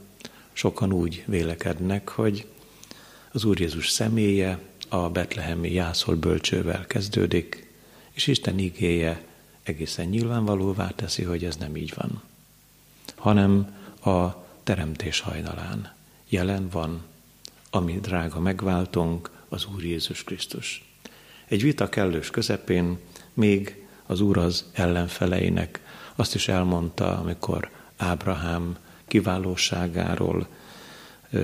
sokan 0.52 0.92
úgy 0.92 1.24
vélekednek, 1.26 2.08
hogy 2.08 2.46
az 3.32 3.44
Úr 3.44 3.60
Jézus 3.60 3.88
személye 3.88 4.58
a 4.88 5.10
betlehemi 5.10 5.72
jászol 5.72 6.14
bölcsővel 6.14 6.86
kezdődik, 6.86 7.70
és 8.12 8.26
Isten 8.26 8.58
igéje 8.58 9.24
egészen 9.62 10.06
nyilvánvalóvá 10.06 10.88
teszi, 10.88 11.22
hogy 11.22 11.44
ez 11.44 11.56
nem 11.56 11.76
így 11.76 11.92
van, 11.96 12.22
hanem 13.20 13.76
a 14.04 14.28
teremtés 14.62 15.20
hajnalán 15.20 15.92
jelen 16.28 16.68
van, 16.68 17.02
ami 17.70 18.00
drága 18.00 18.40
megváltunk, 18.40 19.30
az 19.48 19.66
Úr 19.74 19.84
Jézus 19.84 20.24
Krisztus. 20.24 20.84
Egy 21.46 21.62
vita 21.62 21.88
kellős 21.88 22.30
közepén 22.30 22.98
még 23.34 23.86
az 24.06 24.20
Úr 24.20 24.38
az 24.38 24.64
ellenfeleinek 24.72 25.80
azt 26.14 26.34
is 26.34 26.48
elmondta, 26.48 27.18
amikor 27.18 27.70
Ábrahám 27.96 28.76
kiválóságáról 29.06 30.46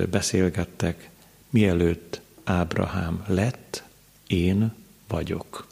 beszélgettek, 0.09 1.09
mielőtt 1.49 2.21
Ábrahám 2.43 3.23
lett, 3.27 3.83
én 4.27 4.73
vagyok. 5.07 5.67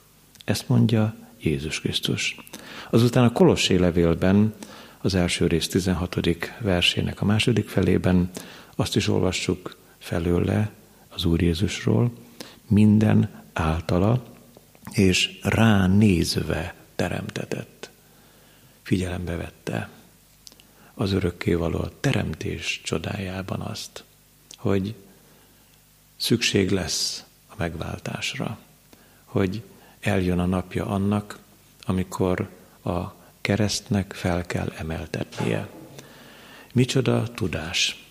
Ezt 0.46 0.70
mondja 0.70 1.15
Jézus 1.39 1.80
Krisztus. 1.80 2.36
Azután 2.89 3.24
a 3.24 3.32
Kolossé 3.32 3.76
levélben, 3.76 4.54
az 5.06 5.15
első 5.15 5.48
rész 5.48 5.68
16. 5.68 6.18
versének 6.60 7.22
a 7.22 7.26
második 7.26 7.70
felében 7.70 8.30
azt 8.76 8.96
is 8.96 9.08
olvassuk 9.08 9.78
felőle 9.98 10.72
az 11.10 11.26
Úr 11.26 11.41
Jézusról, 11.41 12.12
minden 12.68 13.44
általa 13.54 14.24
és 14.91 15.39
ránézve 15.44 16.76
teremtetett. 16.96 17.89
Figyelembe 18.82 19.36
vette 19.36 19.89
az 20.94 21.12
örökkévaló 21.12 21.80
a 21.80 21.91
teremtés 22.00 22.82
csodájában 22.84 23.62
azt, 23.62 24.04
hogy 24.56 24.96
szükség 26.15 26.72
lesz 26.72 27.24
a 27.48 27.54
megváltásra, 27.58 28.60
hogy 29.26 29.62
eljön 30.00 30.39
a 30.39 30.46
napja 30.46 30.86
annak, 30.86 31.39
amikor 31.86 32.50
a 32.84 33.24
keresztnek 33.45 34.13
fel 34.13 34.45
kell 34.45 34.73
emeltetnie. 34.77 35.67
Micsoda 36.73 37.23
tudás, 37.23 38.05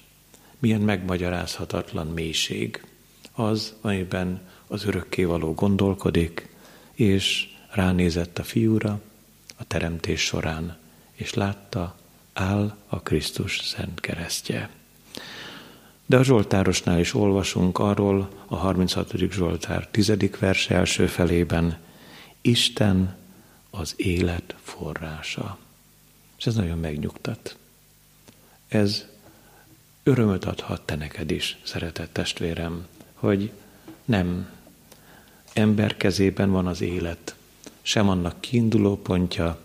milyen 0.59 0.81
megmagyarázhatatlan 0.81 2.07
mélység 2.07 2.85
az, 3.33 3.75
amiben 3.81 4.41
az 4.67 4.85
örökkévaló 4.85 5.55
gondolkodik, 5.55 6.49
és 6.93 7.49
ránézett 7.71 8.39
a 8.39 8.43
fiúra 8.43 9.01
a 9.57 9.65
teremtés 9.67 10.21
során, 10.21 10.77
és 11.13 11.35
látta, 11.35 11.97
áll 12.33 12.77
a 12.87 13.01
Krisztus 13.01 13.61
szent 13.61 14.01
keresztje. 14.01 14.71
De 16.07 16.17
a 16.17 16.25
Zsoltárosnál 16.25 16.99
is 16.99 17.15
olvasunk 17.15 17.79
arról 17.79 18.29
a 18.47 18.57
36. 18.57 19.13
Zsoltár 19.31 19.89
10. 19.89 20.13
vers 20.39 20.71
első 20.71 21.07
felében, 21.07 21.79
Isten 22.41 23.23
az 23.79 23.95
élet 23.97 24.55
forrása. 24.63 25.59
És 26.39 26.47
ez 26.47 26.55
nagyon 26.55 26.79
megnyugtat. 26.79 27.57
Ez 28.69 29.07
örömöt 30.03 30.45
adhat 30.45 30.83
te 30.83 30.95
neked 30.95 31.31
is, 31.31 31.59
szeretett 31.63 32.13
testvérem, 32.13 32.87
hogy 33.15 33.53
nem 34.05 34.51
ember 35.53 35.97
kezében 35.97 36.51
van 36.51 36.67
az 36.67 36.81
élet, 36.81 37.35
sem 37.83 38.09
annak 38.09 38.41
kiinduló 38.41 38.97
pontja, 38.97 39.59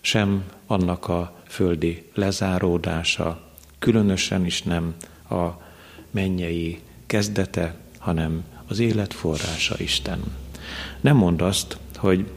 sem 0.00 0.44
annak 0.66 1.08
a 1.08 1.42
földi 1.46 2.10
lezáródása, 2.14 3.48
különösen 3.78 4.46
is 4.46 4.62
nem 4.62 4.94
a 5.30 5.48
mennyei 6.10 6.80
kezdete, 7.06 7.78
hanem 7.98 8.44
az 8.66 8.78
élet 8.78 9.14
forrása 9.14 9.74
Isten. 9.78 10.22
Nem 11.00 11.16
mond 11.16 11.40
azt, 11.42 11.78
hogy 11.96 12.30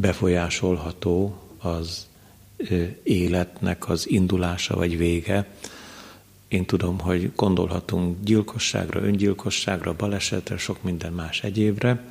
befolyásolható 0.00 1.38
az 1.58 2.06
életnek 3.02 3.88
az 3.88 4.08
indulása 4.08 4.76
vagy 4.76 4.96
vége. 4.96 5.46
Én 6.48 6.64
tudom, 6.64 7.00
hogy 7.00 7.32
gondolhatunk 7.36 8.24
gyilkosságra, 8.24 9.00
öngyilkosságra, 9.00 9.94
balesetre, 9.94 10.56
sok 10.56 10.82
minden 10.82 11.12
más 11.12 11.42
egyébre, 11.42 12.04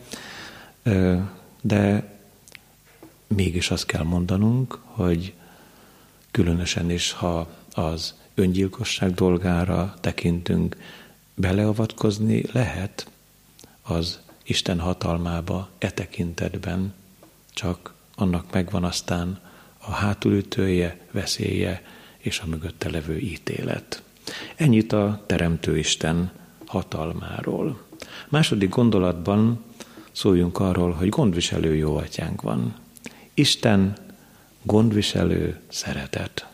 de 1.62 2.14
mégis 3.28 3.72
azt 3.72 3.86
kell 3.86 4.04
mondanunk, 4.04 4.80
hogy 4.84 5.34
különösen 6.32 6.90
is, 6.90 7.12
ha 7.12 7.48
az 7.74 8.14
öngyilkosság 8.36 9.14
dolgára 9.14 9.96
tekintünk, 10.02 10.78
beleavatkozni 11.34 12.44
lehet 12.52 13.08
az 13.82 14.20
Isten 14.44 14.80
hatalmába 14.80 15.70
e 15.78 15.92
tekintetben, 15.92 16.94
csak 17.56 17.94
annak 18.16 18.52
megvan 18.52 18.84
aztán 18.84 19.40
a 19.78 19.92
hátulütője, 19.92 21.08
veszélye 21.12 21.84
és 22.18 22.40
a 22.40 22.46
mögötte 22.46 22.90
levő 22.90 23.18
ítélet. 23.18 24.04
Ennyit 24.56 24.94
a 24.94 25.24
Teremtő 25.26 25.78
Isten 25.78 26.32
hatalmáról. 26.66 27.82
Második 28.30 28.70
gondolatban 28.70 29.64
szóljunk 30.12 30.60
arról, 30.60 30.92
hogy 30.92 31.10
gondviselő 31.10 31.76
jó 31.76 31.96
atyánk 31.96 32.42
van. 32.42 32.76
Isten 33.34 33.98
gondviselő 34.62 35.60
szeretet. 35.68 36.48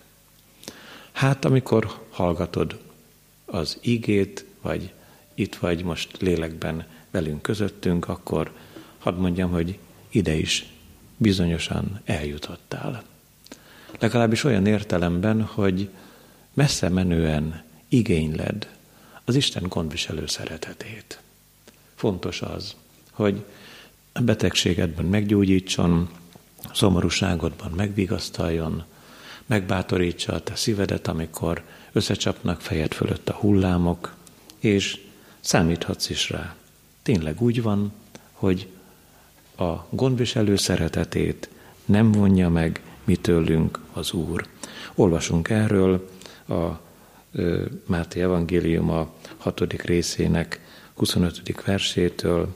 Hát, 1.12 1.46
amikor 1.46 2.06
hallgatod 2.10 2.80
az 3.46 3.78
igét, 3.82 4.46
vagy 4.62 4.94
itt 5.34 5.56
vagy 5.56 5.84
most 5.84 6.18
lélekben 6.20 6.86
velünk 7.12 7.42
közöttünk, 7.42 8.08
akkor 8.08 8.52
hadd 8.98 9.16
mondjam, 9.16 9.52
hogy 9.52 9.78
ide 10.10 10.36
is 10.36 10.71
bizonyosan 11.22 12.02
eljutottál. 12.06 13.04
Legalábbis 14.00 14.44
olyan 14.44 14.66
értelemben, 14.66 15.42
hogy 15.42 15.90
messze 16.54 16.90
menően 16.90 17.64
igényled 17.90 18.70
az 19.26 19.36
Isten 19.36 19.64
gondviselő 19.68 20.28
szeretetét. 20.28 21.22
Fontos 21.96 22.42
az, 22.42 22.76
hogy 23.12 23.44
a 24.12 24.22
betegségedben 24.22 25.06
meggyógyítson, 25.06 26.10
szomorúságodban 26.74 27.72
megvigasztaljon, 27.72 28.84
megbátorítsa 29.46 30.34
a 30.34 30.44
te 30.44 30.56
szívedet, 30.56 31.08
amikor 31.08 31.64
összecsapnak 31.92 32.62
fejed 32.62 32.94
fölött 32.94 33.30
a 33.30 33.34
hullámok, 33.34 34.16
és 34.60 35.00
számíthatsz 35.40 36.10
is 36.10 36.30
rá. 36.30 36.56
Tényleg 37.04 37.42
úgy 37.42 37.62
van, 37.62 37.94
hogy 38.32 38.68
a 39.62 39.88
gondviselő 39.90 40.56
szeretetét 40.56 41.50
nem 41.86 42.12
vonja 42.12 42.50
meg 42.50 42.82
mi 43.04 43.16
tőlünk 43.16 43.80
az 43.94 44.12
Úr. 44.12 44.48
Olvasunk 44.96 45.50
erről 45.50 46.10
a 46.48 46.70
Máté 47.86 48.22
Evangélium 48.22 48.90
a 48.90 49.14
hatodik 49.38 49.82
részének 49.82 50.60
25. 50.94 51.62
versétől, 51.66 52.56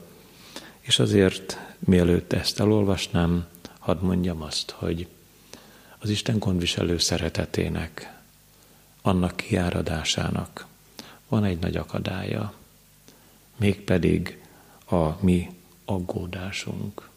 és 0.80 0.98
azért 0.98 1.58
mielőtt 1.78 2.32
ezt 2.32 2.60
elolvasnám, 2.60 3.46
hadd 3.78 3.98
mondjam 4.00 4.42
azt, 4.42 4.70
hogy 4.70 5.06
az 5.98 6.08
Isten 6.08 6.38
gondviselő 6.38 6.98
szeretetének, 6.98 8.14
annak 9.02 9.36
kiáradásának 9.36 10.66
van 11.28 11.44
egy 11.44 11.58
nagy 11.58 11.76
akadálya, 11.76 12.52
mégpedig 13.56 14.40
a 14.90 15.24
mi 15.24 15.55
aggódásunk, 15.86 17.08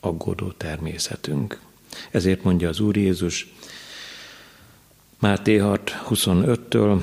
aggódó 0.00 0.50
természetünk. 0.50 1.60
Ezért 2.10 2.42
mondja 2.42 2.68
az 2.68 2.80
Úr 2.80 2.96
Jézus 2.96 3.52
Máté 5.18 5.56
6, 5.56 5.96
25-től, 6.08 7.02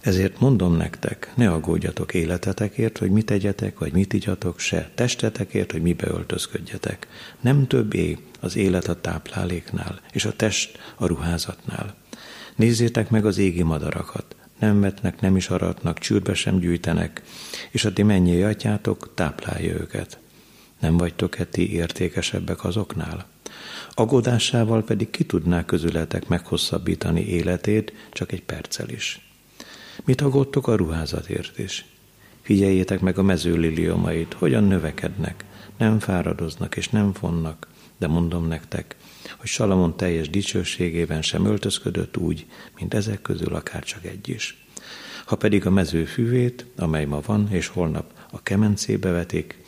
ezért 0.00 0.40
mondom 0.40 0.76
nektek, 0.76 1.32
ne 1.34 1.50
aggódjatok 1.50 2.14
életetekért, 2.14 2.98
hogy 2.98 3.10
mit 3.10 3.26
tegyetek, 3.26 3.78
vagy 3.78 3.92
mit 3.92 4.12
igyatok, 4.12 4.58
se 4.58 4.90
testetekért, 4.94 5.72
hogy 5.72 5.82
mibe 5.82 6.06
öltözködjetek. 6.08 7.06
Nem 7.40 7.66
többé 7.66 8.18
az 8.40 8.56
élet 8.56 8.88
a 8.88 9.00
tápláléknál, 9.00 10.00
és 10.12 10.24
a 10.24 10.36
test 10.36 10.78
a 10.96 11.06
ruházatnál. 11.06 11.94
Nézzétek 12.56 13.10
meg 13.10 13.26
az 13.26 13.38
égi 13.38 13.62
madarakat, 13.62 14.36
nem 14.58 14.80
vetnek, 14.80 15.20
nem 15.20 15.36
is 15.36 15.48
aratnak, 15.48 15.98
csűrbe 15.98 16.34
sem 16.34 16.58
gyűjtenek, 16.58 17.22
és 17.70 17.84
a 17.84 17.92
ti 17.92 18.02
mennyi 18.02 18.42
atyátok 18.42 19.10
táplálja 19.14 19.72
őket. 19.72 20.18
Nem 20.80 20.96
vagytok-e 20.96 21.46
értékesebbek 21.52 22.64
azoknál? 22.64 23.26
Agodásával 23.94 24.84
pedig 24.84 25.10
ki 25.10 25.24
tudná 25.24 25.64
közületek 25.64 26.28
meghosszabbítani 26.28 27.26
életét 27.26 27.92
csak 28.12 28.32
egy 28.32 28.42
perccel 28.42 28.88
is. 28.88 29.30
Mit 30.04 30.20
aggódtok 30.20 30.68
a 30.68 30.76
ruházatért 30.76 31.58
is? 31.58 31.84
Figyeljétek 32.42 33.00
meg 33.00 33.18
a 33.18 33.22
mezőliliomait, 33.22 34.32
hogyan 34.32 34.64
növekednek, 34.64 35.44
nem 35.76 35.98
fáradoznak 35.98 36.76
és 36.76 36.88
nem 36.88 37.12
fonnak, 37.12 37.68
de 37.98 38.06
mondom 38.06 38.48
nektek, 38.48 38.96
hogy 39.46 39.54
Salamon 39.54 39.96
teljes 39.96 40.30
dicsőségében 40.30 41.22
sem 41.22 41.44
öltözködött 41.44 42.16
úgy, 42.16 42.46
mint 42.78 42.94
ezek 42.94 43.22
közül 43.22 43.54
akár 43.54 43.84
csak 43.84 44.04
egy 44.04 44.28
is. 44.28 44.66
Ha 45.26 45.36
pedig 45.36 45.66
a 45.66 45.70
mező 45.70 46.04
füvét, 46.04 46.66
amely 46.76 47.04
ma 47.04 47.20
van, 47.20 47.48
és 47.52 47.66
holnap 47.66 48.12
a 48.30 48.42
kemencébe 48.42 49.10
vetik, 49.10 49.58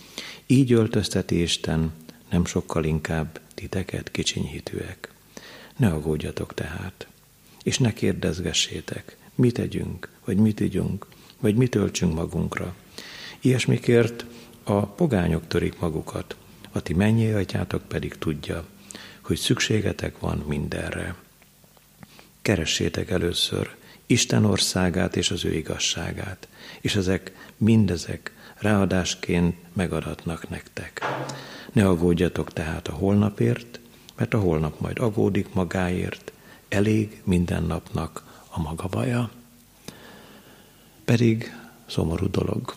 így 0.47 0.73
öltözteti 0.73 1.41
Isten, 1.43 1.93
nem 2.31 2.45
sokkal 2.45 2.85
inkább 2.85 3.41
titeket 3.55 4.11
kicsinyhitőek. 4.11 5.13
Ne 5.77 5.89
aggódjatok 5.89 6.55
tehát, 6.55 7.07
és 7.63 7.79
ne 7.79 7.93
kérdezgessétek, 7.93 9.17
mit 9.35 9.55
tegyünk, 9.55 10.09
vagy 10.25 10.37
mit 10.37 10.61
igyunk, 10.61 11.07
vagy 11.41 11.55
mit 11.55 11.71
töltsünk 11.71 12.15
magunkra. 12.15 12.75
Ilyesmikért 13.41 14.25
a 14.63 14.87
pogányok 14.87 15.47
törik 15.47 15.79
magukat, 15.79 16.37
a 16.73 16.81
ti 16.81 16.95
mennyi 16.95 17.31
atyátok 17.31 17.83
pedig 17.89 18.15
tudja, 18.15 18.67
hogy 19.29 19.39
szükségetek 19.39 20.19
van 20.19 20.45
mindenre. 20.47 21.15
Keressétek 22.43 23.11
először 23.11 23.77
Isten 24.07 24.45
országát 24.45 25.17
és 25.17 25.31
az 25.31 25.45
ő 25.45 25.55
igazságát, 25.55 26.49
és 26.81 26.95
ezek 26.97 27.51
mindezek 27.57 28.33
ráadásként 28.55 29.57
megadatnak 29.73 30.49
nektek. 30.49 31.01
Ne 31.73 31.89
aggódjatok 31.89 32.53
tehát 32.53 32.89
a 32.89 32.93
holnapért, 32.93 33.81
mert 34.17 34.35
a 34.35 34.39
holnap 34.39 34.81
majd 34.81 34.99
agódik 34.99 35.53
magáért, 35.53 36.33
elég 36.69 37.21
minden 37.25 37.63
napnak 37.63 38.43
a 38.49 38.61
maga 38.61 38.87
baja. 38.89 39.31
Pedig 41.05 41.55
szomorú 41.87 42.31
dolog, 42.31 42.75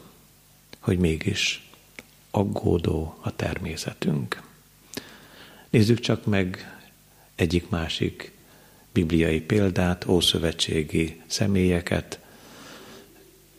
hogy 0.79 0.97
mégis 0.97 1.69
aggódó 2.31 3.17
a 3.21 3.35
természetünk. 3.35 4.49
Nézzük 5.71 5.99
csak 5.99 6.25
meg 6.25 6.77
egyik-másik 7.35 8.31
bibliai 8.93 9.41
példát, 9.41 10.05
ószövetségi 10.07 11.21
személyeket. 11.27 12.19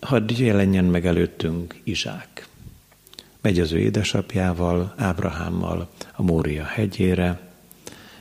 Hadd 0.01 0.33
jelenjen 0.37 0.85
meg 0.85 1.07
előttünk 1.07 1.81
Izsák. 1.85 2.47
Megy 3.41 3.61
az 3.61 3.73
ő 3.73 3.79
édesapjával, 3.79 4.95
Ábrahámmal 4.97 5.91
a 6.13 6.23
Mória 6.23 6.65
hegyére, 6.65 7.51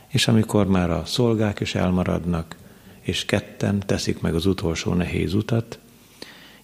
és 0.08 0.28
amikor 0.28 0.66
már 0.66 0.90
a 0.90 1.04
szolgák 1.04 1.60
is 1.60 1.74
elmaradnak, 1.74 2.56
és 3.00 3.24
ketten 3.24 3.82
teszik 3.86 4.20
meg 4.20 4.34
az 4.34 4.46
utolsó 4.46 4.94
nehéz 4.94 5.34
utat, 5.34 5.78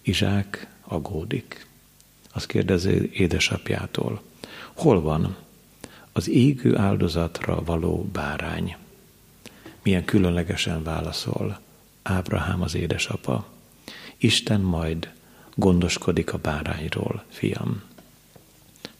Izsák 0.01 0.67
agódik. 0.81 1.67
Azt 2.31 2.47
kérdezi 2.47 3.09
édesapjától, 3.13 4.21
hol 4.73 5.01
van 5.01 5.37
az 6.19 6.29
égő 6.29 6.77
áldozatra 6.77 7.63
való 7.63 8.09
bárány? 8.11 8.75
Milyen 9.83 10.05
különlegesen 10.05 10.83
válaszol 10.83 11.59
Ábrahám 12.01 12.61
az 12.61 12.75
édesapa. 12.75 13.47
Isten 14.17 14.61
majd 14.61 15.11
gondoskodik 15.55 16.33
a 16.33 16.37
bárányról, 16.37 17.23
fiam. 17.29 17.81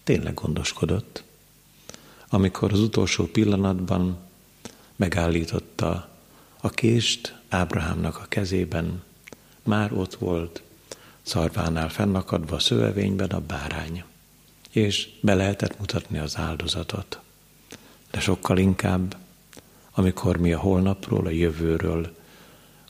Tényleg 0.04 0.34
gondoskodott. 0.34 1.24
Amikor 2.30 2.72
az 2.72 2.80
utolsó 2.80 3.26
pillanatban 3.26 4.18
megállította 4.96 6.10
a 6.62 6.70
kést 6.70 7.36
Ábrahámnak 7.50 8.18
a 8.18 8.26
kezében, 8.30 9.04
már 9.64 9.94
ott 9.94 10.16
volt 10.16 10.62
szarvánál 11.22 11.90
fennakadva 11.90 12.56
a 12.56 12.60
szövevényben 12.60 13.30
a 13.30 13.40
bárány, 13.40 14.04
és 14.80 15.10
be 15.22 15.34
lehetett 15.34 15.80
mutatni 15.80 16.18
az 16.18 16.38
áldozatot. 16.38 17.20
De 18.12 18.20
sokkal 18.20 18.58
inkább, 18.58 19.16
amikor 19.92 20.38
mi 20.38 20.54
a 20.54 20.60
holnapról, 20.60 21.26
a 21.26 21.30
jövőről 21.30 22.16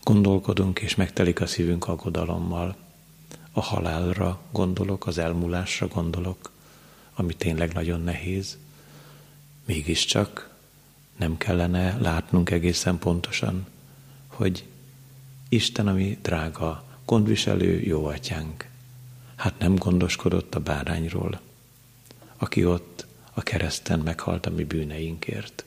gondolkodunk, 0.03 0.79
és 0.79 0.95
megtelik 0.95 1.41
a 1.41 1.47
szívünk 1.47 1.87
aggodalommal, 1.87 2.75
a 3.51 3.61
halálra 3.61 4.39
gondolok, 4.51 5.07
az 5.07 5.17
elmúlásra 5.17 5.87
gondolok, 5.87 6.51
ami 7.13 7.33
tényleg 7.33 7.73
nagyon 7.73 8.01
nehéz, 8.01 8.57
mégiscsak 9.65 10.49
nem 11.17 11.37
kellene 11.37 11.97
látnunk 11.97 12.49
egészen 12.49 12.99
pontosan, 12.99 13.67
hogy 14.27 14.65
Isten, 15.49 15.87
ami 15.87 16.17
drága, 16.21 16.83
gondviselő 17.05 17.81
jó 17.81 18.05
atyánk, 18.05 18.67
hát 19.35 19.59
nem 19.59 19.75
gondoskodott 19.75 20.55
a 20.55 20.59
bárányról, 20.59 21.39
aki 22.41 22.65
ott 22.65 23.05
a 23.33 23.41
kereszten 23.41 23.99
meghalt 23.99 24.45
a 24.45 24.49
mi 24.49 24.63
bűneinkért, 24.63 25.63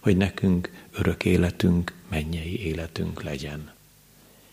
hogy 0.00 0.16
nekünk 0.16 0.70
örök 0.92 1.24
életünk, 1.24 1.92
mennyei 2.08 2.66
életünk 2.66 3.22
legyen. 3.22 3.72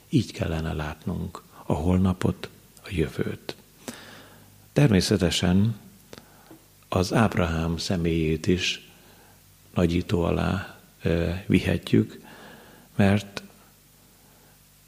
Így 0.09 0.31
kellene 0.31 0.73
látnunk 0.73 1.41
a 1.65 1.73
holnapot, 1.73 2.49
a 2.83 2.87
jövőt. 2.89 3.55
Természetesen 4.73 5.79
az 6.89 7.13
Ábrahám 7.13 7.77
személyét 7.77 8.47
is 8.47 8.89
nagyító 9.73 10.23
alá 10.23 10.79
vihetjük, 11.45 12.19
mert 12.95 13.43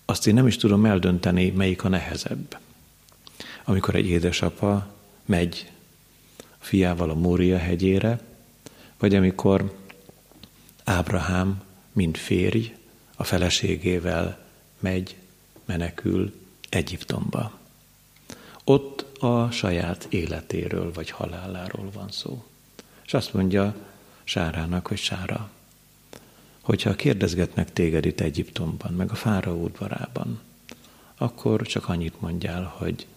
azt 0.05 0.27
én 0.27 0.33
nem 0.33 0.47
is 0.47 0.57
tudom 0.57 0.85
eldönteni, 0.85 1.49
melyik 1.49 1.83
a 1.83 1.89
nehezebb. 1.89 2.57
Amikor 3.63 3.95
egy 3.95 4.07
édesapa 4.07 4.93
megy 5.25 5.71
fiával 6.67 7.09
a 7.09 7.13
Mória 7.13 7.57
hegyére, 7.57 8.19
vagy 8.99 9.15
amikor 9.15 9.75
Ábrahám, 10.83 11.61
mint 11.93 12.17
férj, 12.17 12.75
a 13.15 13.23
feleségével 13.23 14.45
megy, 14.79 15.15
menekül 15.65 16.33
Egyiptomba. 16.69 17.59
Ott 18.63 19.21
a 19.21 19.51
saját 19.51 20.07
életéről 20.09 20.91
vagy 20.93 21.09
haláláról 21.09 21.89
van 21.93 22.11
szó. 22.11 22.45
És 23.05 23.13
azt 23.13 23.33
mondja 23.33 23.75
Sárának, 24.23 24.87
hogy 24.87 24.97
Sára, 24.97 25.49
hogyha 26.61 26.95
kérdezgetnek 26.95 27.73
téged 27.73 28.05
itt 28.05 28.19
Egyiptomban, 28.19 28.93
meg 28.93 29.11
a 29.11 29.15
fáraó 29.15 29.63
udvarában, 29.63 30.39
akkor 31.17 31.61
csak 31.61 31.89
annyit 31.89 32.21
mondjál, 32.21 32.73
hogy, 32.77 33.07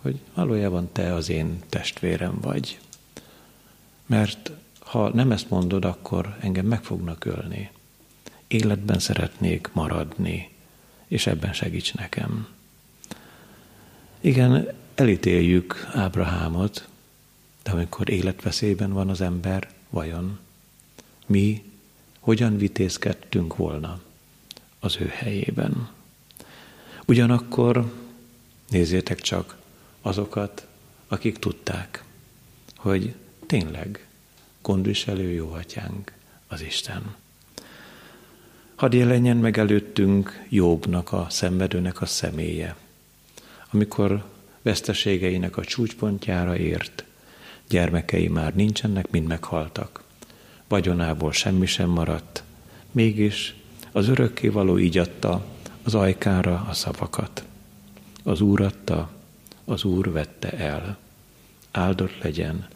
hogy 0.00 0.18
valójában 0.34 0.88
te 0.92 1.14
az 1.14 1.28
én 1.28 1.62
testvérem 1.68 2.38
vagy. 2.40 2.78
Mert 4.08 4.50
ha 4.78 5.08
nem 5.08 5.32
ezt 5.32 5.50
mondod, 5.50 5.84
akkor 5.84 6.36
engem 6.40 6.66
meg 6.66 6.82
fognak 6.82 7.24
ölni. 7.24 7.70
Életben 8.46 8.98
szeretnék 8.98 9.70
maradni, 9.72 10.50
és 11.06 11.26
ebben 11.26 11.52
segíts 11.52 11.94
nekem. 11.94 12.48
Igen, 14.20 14.72
elítéljük 14.94 15.90
Ábrahámot, 15.92 16.88
de 17.62 17.70
amikor 17.70 18.10
életveszélyben 18.10 18.92
van 18.92 19.08
az 19.08 19.20
ember, 19.20 19.68
vajon 19.90 20.38
mi 21.26 21.62
hogyan 22.20 22.56
vitézkedtünk 22.56 23.56
volna 23.56 24.00
az 24.78 24.96
ő 25.00 25.06
helyében. 25.06 25.88
Ugyanakkor 27.06 27.92
nézzétek 28.68 29.20
csak 29.20 29.56
azokat, 30.02 30.66
akik 31.08 31.38
tudták, 31.38 32.04
hogy 32.76 33.14
tényleg 33.46 34.07
gondviselő 34.68 35.30
jó 35.30 35.52
atyánk 35.52 36.12
az 36.48 36.62
Isten. 36.62 37.14
Hadd 38.74 38.94
jelenjen 38.94 39.36
meg 39.36 39.58
előttünk 39.58 40.44
Jobbnak, 40.48 41.12
a 41.12 41.26
szenvedőnek 41.30 42.00
a 42.00 42.06
személye, 42.06 42.76
amikor 43.70 44.24
veszteségeinek 44.62 45.56
a 45.56 45.64
csúcspontjára 45.64 46.56
ért, 46.56 47.04
gyermekei 47.68 48.28
már 48.28 48.54
nincsenek, 48.54 49.10
mind 49.10 49.26
meghaltak 49.26 50.02
vagyonából 50.68 51.32
semmi 51.32 51.66
sem 51.66 51.88
maradt, 51.88 52.42
mégis 52.90 53.54
az 53.92 54.08
örökkévaló 54.08 54.78
így 54.78 54.98
adta 54.98 55.44
az 55.82 55.94
ajkára 55.94 56.66
a 56.68 56.72
szavakat. 56.72 57.44
Az 58.22 58.40
Úr 58.40 58.60
adta, 58.60 59.10
az 59.64 59.84
Úr 59.84 60.12
vette 60.12 60.50
el. 60.50 60.98
Áldott 61.70 62.22
legyen 62.22 62.68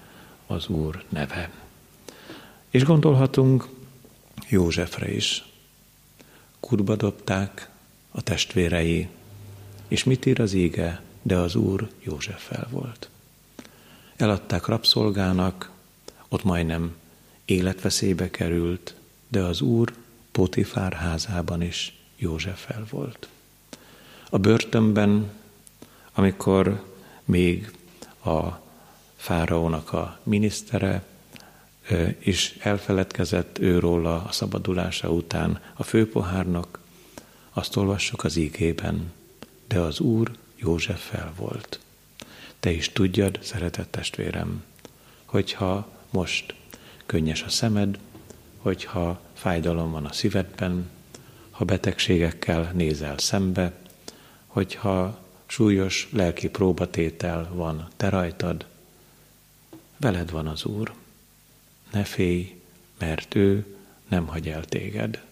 az 0.46 0.68
Úr 0.68 1.04
neve. 1.08 1.61
És 2.72 2.84
gondolhatunk 2.84 3.68
Józsefre 4.48 5.14
is. 5.14 5.44
Kurba 6.60 6.96
dobták 6.96 7.70
a 8.10 8.22
testvérei, 8.22 9.08
és 9.88 10.04
mit 10.04 10.26
ír 10.26 10.40
az 10.40 10.54
ége, 10.54 11.02
de 11.22 11.36
az 11.36 11.54
Úr 11.54 11.90
Józseffel 12.00 12.68
volt. 12.70 13.08
Eladták 14.16 14.66
rabszolgának, 14.66 15.70
ott 16.28 16.44
majdnem 16.44 16.96
életveszélybe 17.44 18.30
került, 18.30 18.94
de 19.28 19.40
az 19.40 19.60
Úr 19.60 19.92
Potifár 20.30 20.92
házában 20.92 21.62
is 21.62 21.98
Józseffel 22.16 22.86
volt. 22.90 23.28
A 24.30 24.38
börtönben, 24.38 25.30
amikor 26.12 26.84
még 27.24 27.72
a 28.24 28.48
fáraónak 29.16 29.92
a 29.92 30.18
minisztere 30.22 31.10
is 32.18 32.54
elfeledkezett 32.58 33.58
őróla 33.58 34.24
a 34.24 34.32
szabadulása 34.32 35.10
után 35.10 35.60
a 35.74 35.82
főpohárnak, 35.82 36.78
azt 37.52 37.76
olvassuk 37.76 38.24
az 38.24 38.36
ígében, 38.36 39.12
de 39.68 39.78
az 39.78 40.00
Úr 40.00 40.30
Józseffel 40.56 41.32
volt. 41.36 41.80
Te 42.60 42.70
is 42.70 42.88
tudjad, 42.88 43.38
szeretett 43.42 43.90
testvérem, 43.90 44.64
hogyha 45.24 45.88
most 46.10 46.54
könnyes 47.06 47.42
a 47.42 47.48
szemed, 47.48 47.98
hogyha 48.58 49.20
fájdalom 49.34 49.90
van 49.90 50.04
a 50.04 50.12
szívedben, 50.12 50.90
ha 51.50 51.64
betegségekkel 51.64 52.70
nézel 52.74 53.18
szembe, 53.18 53.72
hogyha 54.46 55.18
súlyos 55.46 56.08
lelki 56.12 56.48
próbatétel 56.48 57.50
van 57.54 57.88
te 57.96 58.08
rajtad, 58.08 58.66
veled 59.96 60.30
van 60.30 60.46
az 60.46 60.64
Úr. 60.64 60.92
Ne 61.92 62.04
félj, 62.04 62.54
mert 62.98 63.34
ő 63.34 63.66
nem 64.08 64.26
hagy 64.26 64.48
el 64.48 64.64
téged. 64.64 65.22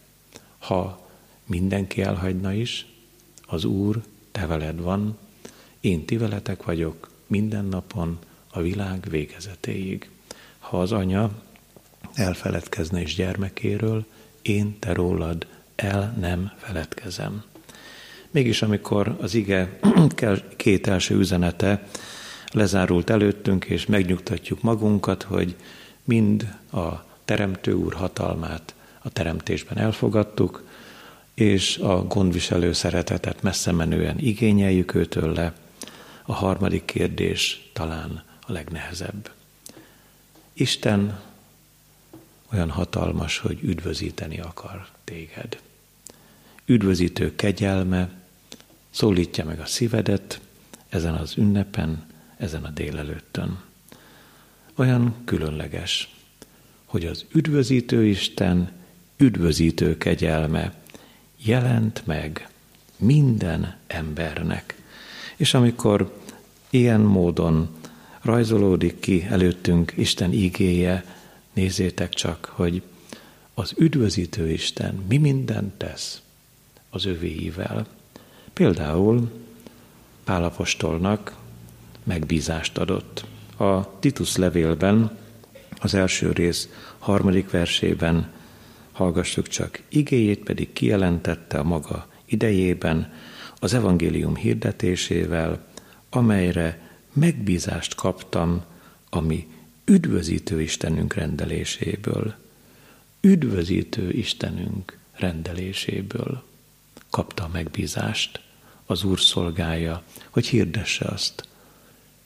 Ha 0.58 1.08
mindenki 1.46 2.02
elhagyna 2.02 2.52
is, 2.52 2.86
az 3.46 3.64
Úr 3.64 4.02
te 4.32 4.46
veled 4.46 4.80
van, 4.80 5.18
én 5.80 6.04
ti 6.04 6.16
veletek 6.16 6.62
vagyok 6.62 7.10
minden 7.26 7.64
napon 7.64 8.18
a 8.50 8.60
világ 8.60 9.06
végezetéig. 9.10 10.08
Ha 10.58 10.80
az 10.80 10.92
anya 10.92 11.30
elfeledkezne 12.14 13.00
is 13.00 13.14
gyermekéről, 13.14 14.06
én 14.42 14.78
te 14.78 14.92
rólad 14.92 15.46
el 15.74 16.16
nem 16.20 16.52
feledkezem. 16.56 17.44
Mégis 18.30 18.62
amikor 18.62 19.16
az 19.20 19.34
ige 19.34 19.78
két 20.56 20.86
első 20.86 21.16
üzenete 21.18 21.88
lezárult 22.52 23.10
előttünk, 23.10 23.64
és 23.64 23.86
megnyugtatjuk 23.86 24.62
magunkat, 24.62 25.22
hogy 25.22 25.56
mind 26.04 26.54
a 26.72 27.04
Teremtő 27.24 27.72
Úr 27.72 27.94
hatalmát 27.94 28.74
a 29.02 29.10
teremtésben 29.10 29.78
elfogadtuk, 29.78 30.64
és 31.34 31.78
a 31.78 32.06
gondviselő 32.06 32.72
szeretetet 32.72 33.42
messze 33.42 33.72
menően 33.72 34.18
igényeljük 34.18 34.94
őtől 34.94 35.32
le, 35.32 35.54
a 36.24 36.32
harmadik 36.32 36.84
kérdés 36.84 37.70
talán 37.72 38.22
a 38.46 38.52
legnehezebb. 38.52 39.30
Isten 40.52 41.20
olyan 42.52 42.70
hatalmas, 42.70 43.38
hogy 43.38 43.58
üdvözíteni 43.62 44.40
akar 44.40 44.86
téged. 45.04 45.60
Üdvözítő 46.66 47.34
kegyelme 47.36 48.10
szólítja 48.90 49.44
meg 49.44 49.60
a 49.60 49.66
szívedet, 49.66 50.40
ezen 50.88 51.14
az 51.14 51.36
ünnepen, 51.36 52.06
ezen 52.36 52.64
a 52.64 52.70
délelőttön. 52.70 53.69
Olyan 54.80 55.14
különleges, 55.24 56.14
hogy 56.84 57.06
az 57.06 57.24
üdvözítő 57.32 58.06
Isten 58.06 58.70
üdvözítő 59.16 59.96
kegyelme 59.96 60.74
jelent 61.36 62.02
meg 62.06 62.48
minden 62.96 63.76
embernek. 63.86 64.82
És 65.36 65.54
amikor 65.54 66.20
ilyen 66.70 67.00
módon 67.00 67.68
rajzolódik 68.20 69.00
ki 69.00 69.26
előttünk 69.30 69.92
Isten 69.96 70.32
igéje, 70.32 71.04
nézzétek 71.52 72.08
csak, 72.08 72.44
hogy 72.44 72.82
az 73.54 73.74
üdvözítő 73.76 74.50
Isten 74.50 74.94
mi 75.08 75.16
mindent 75.16 75.72
tesz 75.72 76.22
az 76.90 77.04
övéivel. 77.04 77.86
Például 78.52 79.30
Pálapostolnak 80.24 81.36
megbízást 82.02 82.78
adott. 82.78 83.24
A 83.60 83.98
Titus 83.98 84.36
levélben, 84.36 85.18
az 85.80 85.94
első 85.94 86.32
rész 86.32 86.68
harmadik 86.98 87.50
versében 87.50 88.32
hallgassuk 88.92 89.48
csak, 89.48 89.82
igéjét 89.88 90.42
pedig 90.42 90.72
kijelentette 90.72 91.58
a 91.58 91.62
maga 91.62 92.06
idejében, 92.24 93.12
az 93.58 93.74
evangélium 93.74 94.36
hirdetésével, 94.36 95.66
amelyre 96.10 96.90
megbízást 97.12 97.94
kaptam, 97.94 98.64
ami 99.10 99.46
üdvözítő 99.84 100.60
Istenünk 100.60 101.14
rendeléséből. 101.14 102.34
Üdvözítő 103.20 104.10
Istenünk 104.10 104.98
rendeléséből 105.12 106.42
kapta 107.10 107.44
a 107.44 107.50
megbízást 107.52 108.40
az 108.86 109.04
Úr 109.04 109.20
szolgája, 109.20 110.02
hogy 110.30 110.46
hirdesse 110.46 111.04
azt 111.04 111.48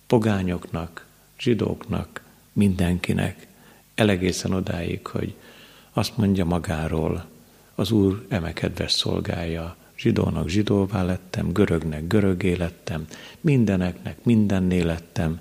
pogányoknak, 0.06 1.03
zsidóknak, 1.38 2.22
mindenkinek, 2.52 3.46
elegészen 3.94 4.52
odáig, 4.52 5.06
hogy 5.06 5.34
azt 5.92 6.16
mondja 6.16 6.44
magáról, 6.44 7.26
az 7.74 7.90
Úr 7.90 8.26
eme 8.28 8.52
kedves 8.52 8.92
szolgája, 8.92 9.76
zsidónak 9.96 10.48
zsidóvá 10.48 11.02
lettem, 11.02 11.52
görögnek 11.52 12.06
görögé 12.06 12.52
lettem, 12.52 13.06
mindeneknek 13.40 14.24
mindenné 14.24 14.80
lettem, 14.80 15.40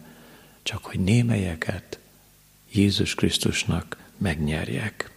csak 0.63 0.85
hogy 0.85 0.99
némelyeket 0.99 1.99
Jézus 2.71 3.15
Krisztusnak 3.15 3.97
megnyerjek. 4.17 5.11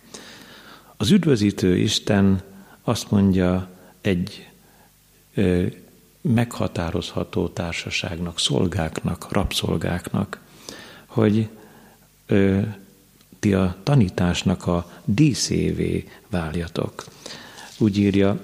Az 0.96 1.10
üdvözítő 1.10 1.76
Isten 1.76 2.42
azt 2.82 3.10
mondja 3.10 3.68
egy 4.00 4.48
ö, 5.34 5.66
meghatározható 6.20 7.48
társaságnak, 7.48 8.38
szolgáknak, 8.38 9.32
rabszolgáknak, 9.32 10.40
hogy 11.16 11.48
ö, 12.26 12.60
ti 13.38 13.54
a 13.54 13.76
tanításnak 13.82 14.66
a 14.66 14.90
díszévé 15.04 16.08
váljatok. 16.30 17.04
Úgy 17.78 17.98
írja 17.98 18.40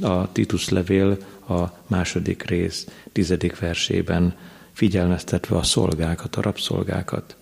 a 0.00 0.32
Titus 0.32 0.68
levél 0.68 1.16
a 1.48 1.64
második 1.86 2.42
rész 2.42 2.86
tizedik 3.12 3.58
versében, 3.58 4.36
figyelmeztetve 4.72 5.56
a 5.56 5.62
szolgákat, 5.62 6.36
a 6.36 6.40
rabszolgákat. 6.40 7.36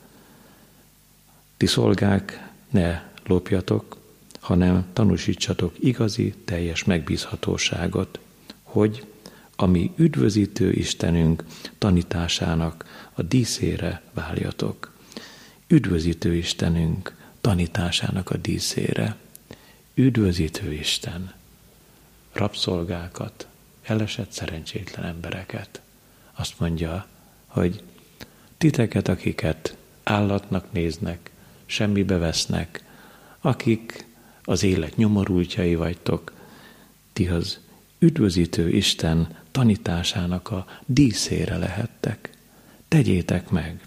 Ti 1.57 1.67
szolgák, 1.67 2.49
ne 2.71 3.03
lopjatok, 3.27 3.97
hanem 4.41 4.85
tanúsítsatok 4.93 5.75
igazi, 5.79 6.35
teljes 6.45 6.85
megbízhatóságot, 6.85 8.19
hogy 8.63 9.05
ami 9.57 9.93
üdvözítő 9.97 10.73
Istenünk 10.73 11.45
tanításának 11.79 12.85
a 13.15 13.23
díszére 13.23 14.03
váljatok. 14.13 14.93
Üdvözítő 15.67 16.35
Istenünk 16.35 17.17
tanításának 17.41 18.31
a 18.31 18.37
díszére. 18.37 19.17
Üdvözítő 19.95 20.73
Isten 20.73 21.33
rabszolgákat, 22.33 23.47
elesett 23.83 24.33
szerencsétlen 24.33 25.05
embereket. 25.05 25.81
Azt 26.33 26.61
mondja, 26.61 27.07
hogy 27.47 27.83
titeket, 28.59 29.09
akiket 29.09 29.77
állatnak 30.03 30.73
néznek, 30.73 31.31
semmibe 31.67 32.17
vesznek, 32.17 32.85
akik 33.41 34.07
az 34.43 34.63
élet 34.63 34.97
nyomorultjai 34.97 35.75
vagytok, 35.75 36.33
ti 37.13 37.29
az 37.29 37.59
üdvözítő 37.99 38.69
Isten 38.69 39.37
tanításának 39.51 40.51
a 40.51 40.67
díszére 40.87 41.57
lehettek. 41.57 42.34
Tegyétek 42.95 43.51
meg. 43.51 43.81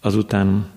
Azután 0.00 0.70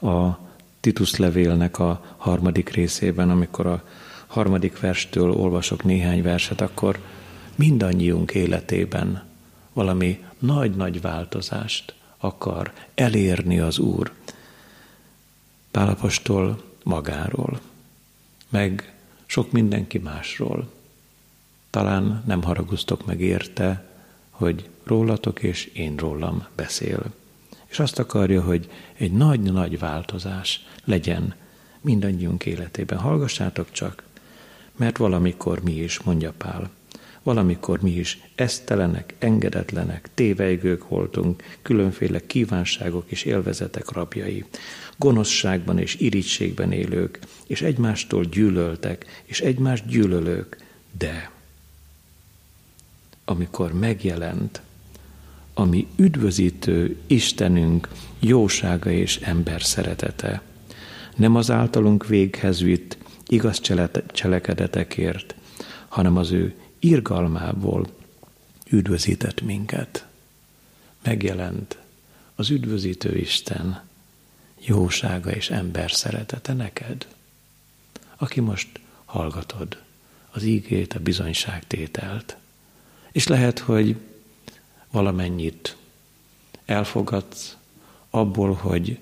a 0.00 0.38
Titus 0.80 1.16
levélnek 1.16 1.78
a 1.78 2.14
harmadik 2.16 2.68
részében, 2.68 3.30
amikor 3.30 3.66
a 3.66 3.84
harmadik 4.26 4.80
verstől 4.80 5.30
olvasok 5.30 5.84
néhány 5.84 6.22
verset, 6.22 6.60
akkor 6.60 6.98
mindannyiunk 7.54 8.34
életében 8.34 9.24
valami 9.72 10.24
nagy-nagy 10.38 11.00
változást 11.00 11.94
akar 12.18 12.72
elérni 12.94 13.58
az 13.58 13.78
Úr. 13.78 14.12
Pálapostól 15.70 16.62
magáról, 16.84 17.60
meg 18.48 18.94
sok 19.26 19.52
mindenki 19.52 19.98
másról. 19.98 20.70
Talán 21.70 22.22
nem 22.26 22.42
haraguztok 22.42 23.06
meg 23.06 23.20
érte, 23.20 23.88
hogy 24.30 24.68
rólatok 24.88 25.42
és 25.42 25.64
én 25.64 25.96
rólam 25.96 26.46
beszél. 26.54 27.04
És 27.66 27.78
azt 27.78 27.98
akarja, 27.98 28.42
hogy 28.42 28.70
egy 28.94 29.12
nagy-nagy 29.12 29.78
változás 29.78 30.66
legyen 30.84 31.34
mindannyiunk 31.80 32.46
életében. 32.46 32.98
Hallgassátok 32.98 33.70
csak, 33.70 34.02
mert 34.76 34.96
valamikor 34.96 35.62
mi 35.62 35.72
is, 35.72 36.00
mondja 36.00 36.32
Pál, 36.36 36.70
valamikor 37.22 37.80
mi 37.80 37.90
is 37.90 38.18
esztelenek, 38.34 39.14
engedetlenek, 39.18 40.08
tévejgők 40.14 40.88
voltunk, 40.88 41.42
különféle 41.62 42.26
kívánságok 42.26 43.04
és 43.10 43.22
élvezetek 43.22 43.90
rabjai, 43.90 44.44
gonoszságban 44.96 45.78
és 45.78 45.94
irítségben 45.94 46.72
élők, 46.72 47.18
és 47.46 47.62
egymástól 47.62 48.24
gyűlöltek, 48.24 49.22
és 49.24 49.40
egymást 49.40 49.86
gyűlölők, 49.86 50.56
de 50.98 51.30
amikor 53.24 53.72
megjelent, 53.72 54.60
ami 55.58 55.86
üdvözítő 55.96 56.96
Istenünk 57.06 57.88
jósága 58.18 58.90
és 58.90 59.16
ember 59.16 59.62
szeretete, 59.62 60.42
nem 61.16 61.34
az 61.34 61.50
általunk 61.50 62.06
véghez 62.06 62.60
vitt 62.60 62.98
igaz 63.26 63.60
cselekedetekért, 64.12 65.34
hanem 65.88 66.16
az 66.16 66.30
ő 66.30 66.54
irgalmából 66.78 67.86
üdvözített 68.70 69.40
minket. 69.40 70.06
Megjelent 71.02 71.78
az 72.34 72.50
üdvözítő 72.50 73.16
Isten 73.16 73.82
jósága 74.58 75.30
és 75.30 75.50
ember 75.50 75.90
szeretete 75.90 76.52
neked, 76.52 77.06
aki 78.16 78.40
most 78.40 78.68
hallgatod 79.04 79.82
az 80.30 80.42
ígét, 80.42 80.94
a 80.94 81.00
bizonyságtételt. 81.00 82.36
És 83.12 83.26
lehet, 83.26 83.58
hogy 83.58 83.96
valamennyit 84.98 85.76
elfogadsz 86.64 87.56
abból, 88.10 88.52
hogy 88.52 88.98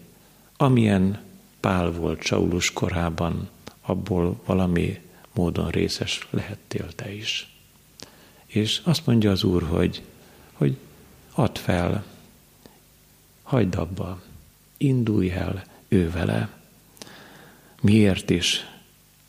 amilyen 0.57 1.21
Pál 1.61 1.91
volt 1.91 2.23
Saulus 2.23 2.73
korában, 2.73 3.49
abból 3.81 4.41
valami 4.47 5.01
módon 5.35 5.69
részes 5.69 6.27
lehettél 6.31 6.93
te 6.95 7.13
is. 7.13 7.55
És 8.47 8.81
azt 8.85 9.07
mondja 9.07 9.31
az 9.31 9.45
Úr, 9.45 9.63
hogy, 9.63 10.03
hogy 10.53 10.77
add 11.35 11.55
fel, 11.55 12.05
hagyd 13.43 13.75
abba, 13.75 14.23
indulj 14.77 15.31
el 15.31 15.65
ő 15.89 16.11
vele. 16.11 16.49
Miért 17.81 18.31
is? 18.31 18.67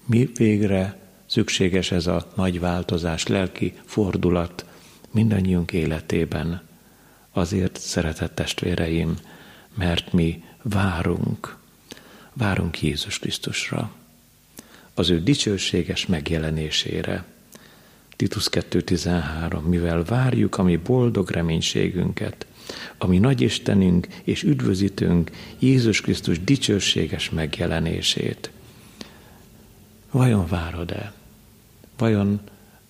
Mi 0.05 0.29
végre 0.35 0.99
szükséges 1.25 1.91
ez 1.91 2.07
a 2.07 2.31
nagy 2.35 2.59
változás, 2.59 3.27
lelki 3.27 3.73
fordulat 3.85 4.65
mindannyiunk 5.17 5.71
életében? 5.71 6.61
Azért, 7.31 7.79
szeretett 7.79 8.35
testvéreim, 8.35 9.15
mert 9.73 10.13
mi 10.13 10.43
várunk, 10.61 11.57
várunk 12.33 12.81
Jézus 12.81 13.19
Krisztusra, 13.19 13.91
az 14.93 15.09
ő 15.09 15.23
dicsőséges 15.23 16.05
megjelenésére. 16.05 17.25
Titus 18.15 18.49
2.13, 18.51 19.61
mivel 19.61 20.03
várjuk 20.03 20.57
a 20.57 20.63
mi 20.63 20.75
boldog 20.75 21.29
reménységünket, 21.29 22.45
ami 22.97 23.17
nagy 23.17 23.41
Istenünk 23.41 24.07
és 24.23 24.43
üdvözítőnk 24.43 25.31
Jézus 25.59 26.01
Krisztus 26.01 26.43
dicsőséges 26.43 27.29
megjelenését. 27.29 28.51
Vajon 30.11 30.47
várod-e? 30.47 31.13
Vajon 31.97 32.41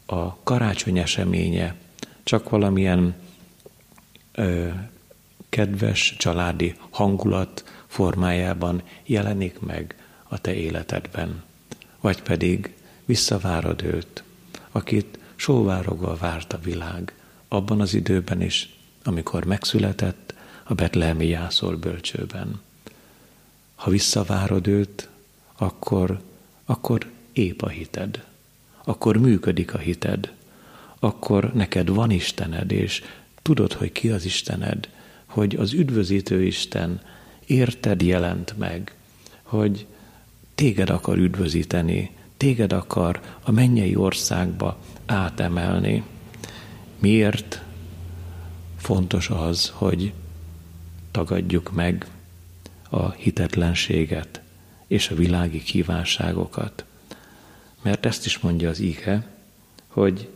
a 0.05 0.36
karácsony 0.43 0.97
eseménye 0.97 1.75
csak 2.28 2.49
valamilyen 2.49 3.15
ö, 4.32 4.67
kedves 5.49 6.15
családi 6.17 6.75
hangulat 6.89 7.63
formájában 7.88 8.82
jelenik 9.05 9.59
meg 9.59 9.95
a 10.23 10.41
te 10.41 10.53
életedben, 10.53 11.43
vagy 11.99 12.21
pedig 12.21 12.73
visszavárod 13.05 13.84
őt, 13.84 14.23
akit 14.71 15.19
sóvárogva 15.36 16.15
várt 16.15 16.53
a 16.53 16.59
világ, 16.59 17.13
abban 17.47 17.82
az 17.82 17.93
időben 17.93 18.41
is, 18.41 18.78
amikor 19.03 19.45
megszületett 19.45 20.34
a 20.63 20.73
betlehemi 20.73 21.28
jászol 21.28 21.75
bölcsőben. 21.75 22.61
Ha 23.75 23.89
visszavárod 23.89 24.67
őt, 24.67 25.09
akkor, 25.57 26.21
akkor 26.65 27.11
ép 27.34 27.61
a 27.61 27.69
hited, 27.69 28.25
akkor 28.84 29.17
működik 29.17 29.73
a 29.73 29.78
hited, 29.78 30.36
akkor 31.00 31.54
neked 31.54 31.89
van 31.89 32.12
Istened, 32.12 32.72
és 32.72 33.04
tudod, 33.41 33.74
hogy 33.74 33.91
ki 33.91 34.10
az 34.10 34.26
Istened, 34.26 34.89
hogy 35.26 35.56
az 35.56 35.74
üdvözítő 35.74 36.43
Isten 36.43 37.02
érted 37.45 38.02
jelent 38.02 38.58
meg, 38.58 38.95
hogy 39.43 39.86
téged 40.56 40.89
akar 40.89 41.18
üdvözíteni, 41.18 42.12
téged 42.38 42.74
akar 42.74 43.22
a 43.41 43.52
mennyei 43.52 43.95
országba 43.95 44.80
átemelni. 45.06 46.04
Miért 47.00 47.62
fontos 48.78 49.30
az, 49.30 49.70
hogy 49.74 50.14
tagadjuk 51.12 51.72
meg 51.72 52.08
a 52.89 53.10
hitetlenséget 53.12 54.41
és 54.88 55.10
a 55.10 55.16
világi 55.16 55.64
kívánságokat? 55.64 56.86
Mert 57.82 58.06
ezt 58.06 58.26
is 58.26 58.39
mondja 58.39 58.70
az 58.70 58.80
ige, 58.80 59.28
hogy 59.88 60.30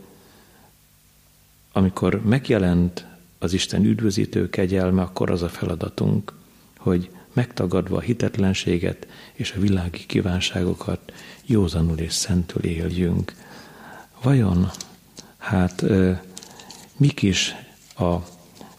amikor 1.72 2.20
megjelent 2.24 3.06
az 3.38 3.52
Isten 3.52 3.84
üdvözítő 3.84 4.50
kegyelme, 4.50 5.02
akkor 5.02 5.30
az 5.30 5.42
a 5.42 5.48
feladatunk, 5.48 6.32
hogy 6.78 7.10
megtagadva 7.32 7.96
a 7.96 8.00
hitetlenséget 8.00 9.06
és 9.32 9.52
a 9.56 9.60
világi 9.60 10.06
kívánságokat 10.06 11.12
józanul 11.46 11.98
és 11.98 12.12
szentül 12.12 12.64
éljünk. 12.64 13.32
Vajon 14.22 14.70
hát 15.38 15.84
mik 16.96 17.22
is 17.22 17.54
a 17.98 18.14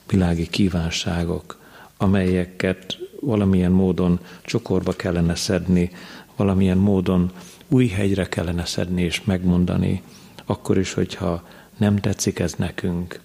világi 0.07 0.47
kívánságok, 0.47 1.59
amelyeket 1.97 2.97
valamilyen 3.19 3.71
módon 3.71 4.19
csokorba 4.43 4.91
kellene 4.91 5.35
szedni, 5.35 5.91
valamilyen 6.35 6.77
módon 6.77 7.31
új 7.67 7.87
hegyre 7.87 8.29
kellene 8.29 8.65
szedni 8.65 9.01
és 9.01 9.23
megmondani, 9.23 10.01
akkor 10.45 10.77
is, 10.77 10.93
hogyha 10.93 11.47
nem 11.77 11.95
tetszik 11.95 12.39
ez 12.39 12.53
nekünk. 12.53 13.19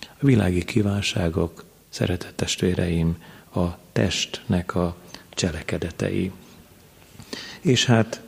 A 0.00 0.26
világi 0.26 0.64
kívánságok, 0.64 1.64
szeretett 1.88 2.36
testvéreim, 2.36 3.16
a 3.54 3.66
testnek 3.92 4.74
a 4.74 4.96
cselekedetei. 5.30 6.30
És 7.60 7.84
hát 7.84 8.22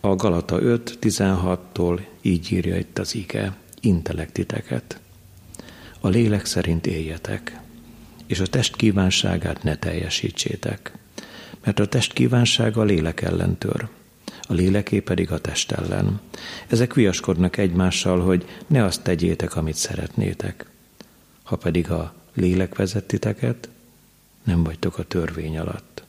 a 0.00 0.14
Galata 0.14 0.58
5.16-tól 0.58 2.00
így 2.20 2.52
írja 2.52 2.76
itt 2.76 2.98
az 2.98 3.14
ige, 3.14 3.56
intellektiteket. 3.80 5.00
A 6.00 6.08
lélek 6.08 6.44
szerint 6.44 6.86
éljetek, 6.86 7.60
és 8.26 8.40
a 8.40 8.46
test 8.46 8.76
kívánságát 8.76 9.62
ne 9.62 9.76
teljesítsétek, 9.76 10.92
mert 11.64 11.80
a 11.80 11.86
test 11.88 12.12
kívánsága 12.12 12.80
a 12.80 12.84
lélek 12.84 13.20
ellen 13.20 13.58
tör, 13.58 13.88
a 14.48 14.52
léleké 14.52 15.00
pedig 15.00 15.30
a 15.30 15.40
test 15.40 15.72
ellen. 15.72 16.20
Ezek 16.66 16.94
viaskodnak 16.94 17.56
egymással, 17.56 18.20
hogy 18.20 18.46
ne 18.66 18.84
azt 18.84 19.02
tegyétek, 19.02 19.56
amit 19.56 19.76
szeretnétek. 19.76 20.70
Ha 21.42 21.56
pedig 21.56 21.90
a 21.90 22.14
lélek 22.34 22.74
vezet 22.74 23.04
titeket, 23.04 23.68
nem 24.44 24.62
vagytok 24.62 24.98
a 24.98 25.02
törvény 25.04 25.58
alatt, 25.58 26.04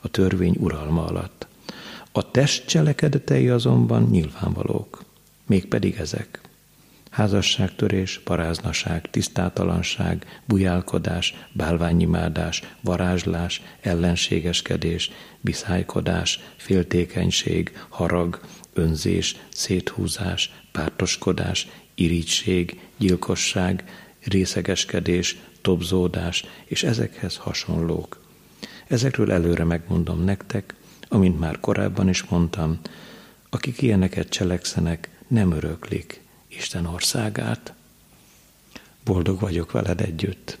a 0.00 0.08
törvény 0.08 0.56
uralma 0.58 1.04
alatt. 1.04 1.46
A 2.12 2.30
test 2.30 2.66
cselekedetei 2.66 3.48
azonban 3.48 4.08
nyilvánvalók, 4.10 5.04
mégpedig 5.46 5.96
ezek. 5.96 6.41
Házasságtörés, 7.12 8.20
paráznaság, 8.24 9.10
tisztátalanság, 9.10 10.40
bujálkodás, 10.44 11.34
bálványimádás, 11.52 12.62
varázslás, 12.80 13.62
ellenségeskedés, 13.80 15.10
biszájkodás, 15.40 16.40
féltékenység, 16.56 17.72
harag, 17.88 18.40
önzés, 18.72 19.36
széthúzás, 19.48 20.52
pártoskodás, 20.70 21.68
irigység, 21.94 22.80
gyilkosság, 22.96 23.84
részegeskedés, 24.24 25.36
tobzódás 25.60 26.44
és 26.64 26.82
ezekhez 26.82 27.36
hasonlók. 27.36 28.20
Ezekről 28.86 29.32
előre 29.32 29.64
megmondom 29.64 30.24
nektek, 30.24 30.74
amint 31.08 31.40
már 31.40 31.60
korábban 31.60 32.08
is 32.08 32.22
mondtam, 32.22 32.80
akik 33.50 33.82
ilyeneket 33.82 34.28
cselekszenek, 34.28 35.08
nem 35.28 35.52
öröklik 35.52 36.20
Isten 36.56 36.86
országát. 36.86 37.74
Boldog 39.04 39.40
vagyok 39.40 39.70
veled 39.70 40.00
együtt, 40.00 40.58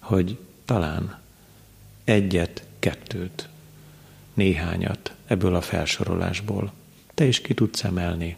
hogy 0.00 0.38
talán 0.64 1.20
egyet, 2.04 2.66
kettőt, 2.78 3.48
néhányat 4.34 5.14
ebből 5.26 5.54
a 5.54 5.60
felsorolásból 5.60 6.72
te 7.14 7.24
is 7.24 7.40
ki 7.40 7.54
tudsz 7.54 7.84
emelni. 7.84 8.36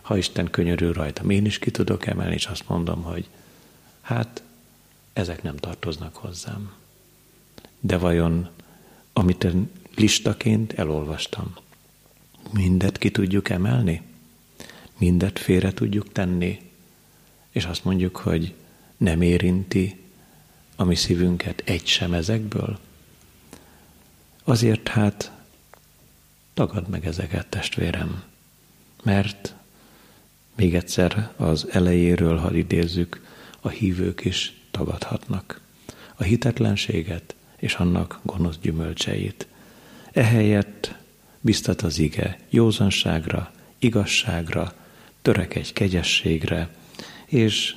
Ha 0.00 0.16
Isten 0.16 0.50
könyörül 0.50 0.92
rajtam, 0.92 1.30
én 1.30 1.44
is 1.44 1.58
ki 1.58 1.70
tudok 1.70 2.06
emelni, 2.06 2.34
és 2.34 2.46
azt 2.46 2.68
mondom, 2.68 3.02
hogy 3.02 3.28
hát 4.00 4.42
ezek 5.12 5.42
nem 5.42 5.56
tartoznak 5.56 6.16
hozzám. 6.16 6.72
De 7.80 7.98
vajon, 7.98 8.50
amit 9.12 9.44
én 9.44 9.70
listaként 9.94 10.72
elolvastam, 10.72 11.54
mindet 12.50 12.98
ki 12.98 13.10
tudjuk 13.10 13.48
emelni? 13.48 14.02
Mindet 14.98 15.38
félre 15.38 15.72
tudjuk 15.72 16.12
tenni? 16.12 16.70
És 17.50 17.64
azt 17.64 17.84
mondjuk, 17.84 18.16
hogy 18.16 18.54
nem 18.96 19.22
érinti 19.22 19.96
a 20.76 20.84
mi 20.84 20.94
szívünket 20.94 21.62
egy 21.64 21.86
sem 21.86 22.12
ezekből? 22.12 22.78
Azért 24.44 24.88
hát 24.88 25.32
tagad 26.54 26.88
meg 26.88 27.06
ezeket, 27.06 27.46
testvérem, 27.46 28.22
mert 29.02 29.54
még 30.54 30.74
egyszer 30.74 31.30
az 31.36 31.66
elejéről, 31.70 32.36
ha 32.36 32.54
idézzük, 32.54 33.26
a 33.60 33.68
hívők 33.68 34.24
is 34.24 34.60
tagadhatnak. 34.70 35.60
A 36.14 36.22
hitetlenséget 36.22 37.34
és 37.56 37.74
annak 37.74 38.18
gonosz 38.22 38.58
gyümölcseit. 38.60 39.46
Ehelyett 40.12 40.94
biztat 41.40 41.82
az 41.82 41.98
ige 41.98 42.38
józanságra, 42.50 43.52
igazságra, 43.78 44.72
törekedj 45.22 45.72
kegyességre, 45.72 46.68
és 47.26 47.76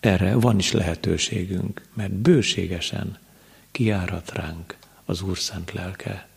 erre 0.00 0.34
van 0.34 0.58
is 0.58 0.72
lehetőségünk, 0.72 1.82
mert 1.94 2.12
bőségesen 2.12 3.18
kiárat 3.70 4.32
ránk 4.32 4.76
az 5.04 5.22
Úr 5.22 5.38
szent 5.38 5.72
lelke, 5.72 6.28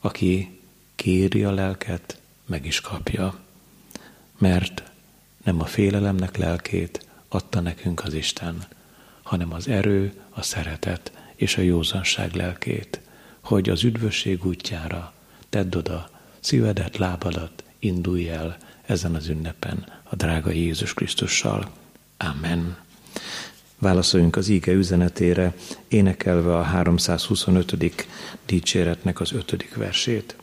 aki 0.00 0.60
kéri 0.94 1.44
a 1.44 1.50
lelket, 1.50 2.20
meg 2.46 2.66
is 2.66 2.80
kapja, 2.80 3.38
mert 4.38 4.82
nem 5.44 5.60
a 5.60 5.64
félelemnek 5.64 6.36
lelkét 6.36 7.06
adta 7.28 7.60
nekünk 7.60 8.04
az 8.04 8.14
Isten, 8.14 8.66
hanem 9.22 9.52
az 9.52 9.68
erő, 9.68 10.12
a 10.30 10.42
szeretet 10.42 11.12
és 11.34 11.56
a 11.56 11.60
józanság 11.60 12.34
lelkét, 12.34 13.00
hogy 13.40 13.68
az 13.68 13.84
üdvösség 13.84 14.44
útjára 14.44 15.12
tedd 15.48 15.76
oda 15.76 16.10
szívedet, 16.40 16.96
lábadat, 16.96 17.64
indulj 17.78 18.28
el 18.28 18.56
ezen 18.88 19.14
az 19.14 19.28
ünnepen 19.28 19.86
a 20.02 20.16
drága 20.16 20.50
Jézus 20.50 20.94
Krisztussal. 20.94 21.70
Amen. 22.16 22.76
Válaszoljunk 23.78 24.36
az 24.36 24.48
íge 24.48 24.72
üzenetére, 24.72 25.54
énekelve 25.88 26.56
a 26.56 26.62
325. 26.62 27.76
dicséretnek 28.46 29.20
az 29.20 29.32
ötödik 29.32 29.74
versét. 29.74 30.36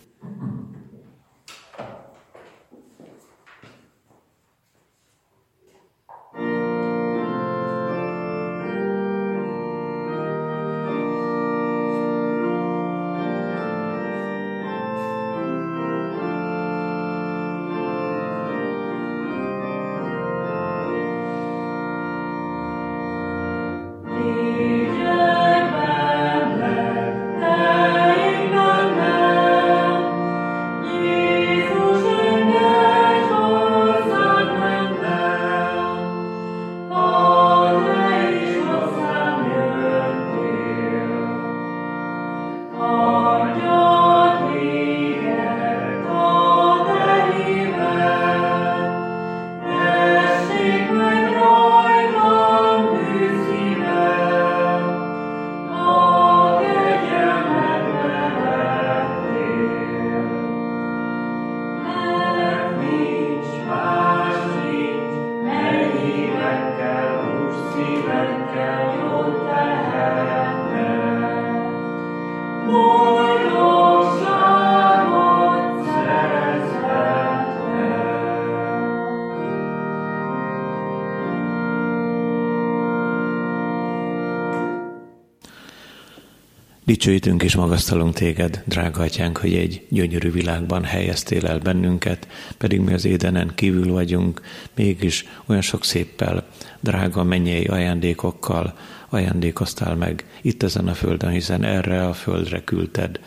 Dicsőítünk 86.96 87.44
és 87.44 87.56
magasztalunk 87.56 88.14
téged, 88.14 88.64
drága 88.66 89.02
atyánk, 89.02 89.38
hogy 89.38 89.54
egy 89.54 89.86
gyönyörű 89.90 90.32
világban 90.32 90.84
helyeztél 90.84 91.46
el 91.46 91.60
bennünket, 91.60 92.28
pedig 92.58 92.80
mi 92.80 92.94
az 92.94 93.06
édenen 93.06 93.52
kívül 93.56 93.92
vagyunk, 93.92 94.42
mégis 94.76 95.26
olyan 95.46 95.62
sok 95.62 95.84
széppel, 95.84 96.48
drága 96.80 97.24
mennyei 97.24 97.66
ajándékokkal 97.66 98.78
ajándékoztál 99.10 99.96
meg 99.96 100.26
itt 100.42 100.64
ezen 100.64 100.88
a 100.88 100.94
földön, 100.94 101.30
hiszen 101.30 101.64
erre 101.64 102.08
a 102.08 102.14
földre 102.14 102.64
küldted 102.64 103.20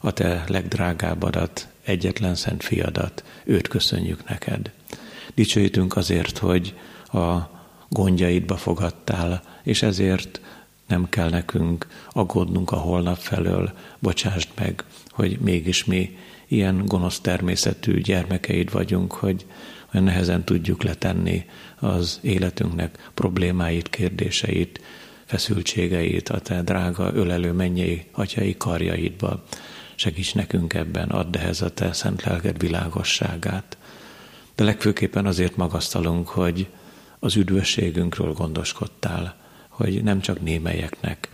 a 0.00 0.12
te 0.12 0.44
legdrágábbadat, 0.48 1.68
egyetlen 1.84 2.34
szent 2.34 2.62
fiadat, 2.62 3.24
őt 3.44 3.68
köszönjük 3.68 4.28
neked. 4.28 4.70
Dicsőítünk 5.34 5.96
azért, 5.96 6.38
hogy 6.38 6.74
a 7.12 7.36
gondjaidba 7.88 8.56
fogadtál, 8.56 9.42
és 9.62 9.82
ezért 9.82 10.40
nem 10.88 11.08
kell 11.08 11.28
nekünk 11.28 11.86
aggódnunk 12.12 12.70
a 12.70 12.76
holnap 12.76 13.16
felől, 13.16 13.72
bocsásd 13.98 14.48
meg, 14.54 14.84
hogy 15.10 15.38
mégis 15.40 15.84
mi 15.84 16.16
ilyen 16.48 16.84
gonosz 16.86 17.20
természetű 17.20 18.00
gyermekeid 18.00 18.72
vagyunk, 18.72 19.12
hogy 19.12 19.46
olyan 19.94 20.06
nehezen 20.06 20.44
tudjuk 20.44 20.82
letenni 20.82 21.44
az 21.78 22.18
életünknek 22.22 23.10
problémáit, 23.14 23.90
kérdéseit, 23.90 24.80
feszültségeit 25.24 26.28
a 26.28 26.40
te 26.40 26.62
drága 26.62 27.12
ölelő 27.14 27.52
mennyei 27.52 28.04
atyai 28.12 28.56
karjaidba. 28.56 29.44
Segíts 29.94 30.34
nekünk 30.34 30.74
ebben, 30.74 31.08
add 31.08 31.36
ehhez 31.36 31.62
a 31.62 31.74
te 31.74 31.92
szent 31.92 32.22
lelked 32.22 32.60
világosságát. 32.60 33.76
De 34.54 34.64
legfőképpen 34.64 35.26
azért 35.26 35.56
magasztalunk, 35.56 36.28
hogy 36.28 36.66
az 37.18 37.36
üdvösségünkről 37.36 38.32
gondoskodtál, 38.32 39.36
hogy 39.78 40.02
nem 40.02 40.20
csak 40.20 40.40
némelyeknek 40.40 41.28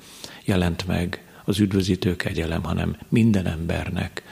jelent 0.44 0.86
meg 0.86 1.24
az 1.44 1.58
üdvözítő 1.58 2.16
kegyelem, 2.16 2.62
hanem 2.62 2.96
minden 3.08 3.46
embernek. 3.46 4.22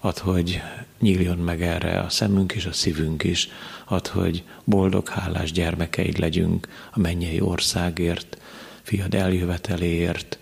Ad, 0.00 0.18
hogy 0.18 0.62
nyíljon 1.00 1.38
meg 1.38 1.62
erre 1.62 2.00
a 2.00 2.08
szemünk 2.08 2.52
és 2.52 2.66
a 2.66 2.72
szívünk 2.72 3.24
is, 3.24 3.48
ad, 3.84 4.06
hogy 4.06 4.44
boldog, 4.64 5.08
hálás 5.08 5.52
gyermekeid 5.52 6.18
legyünk 6.18 6.68
a 6.92 6.98
mennyei 6.98 7.40
országért, 7.40 8.38
fiad 8.82 9.14
eljöveteléért, 9.14 10.38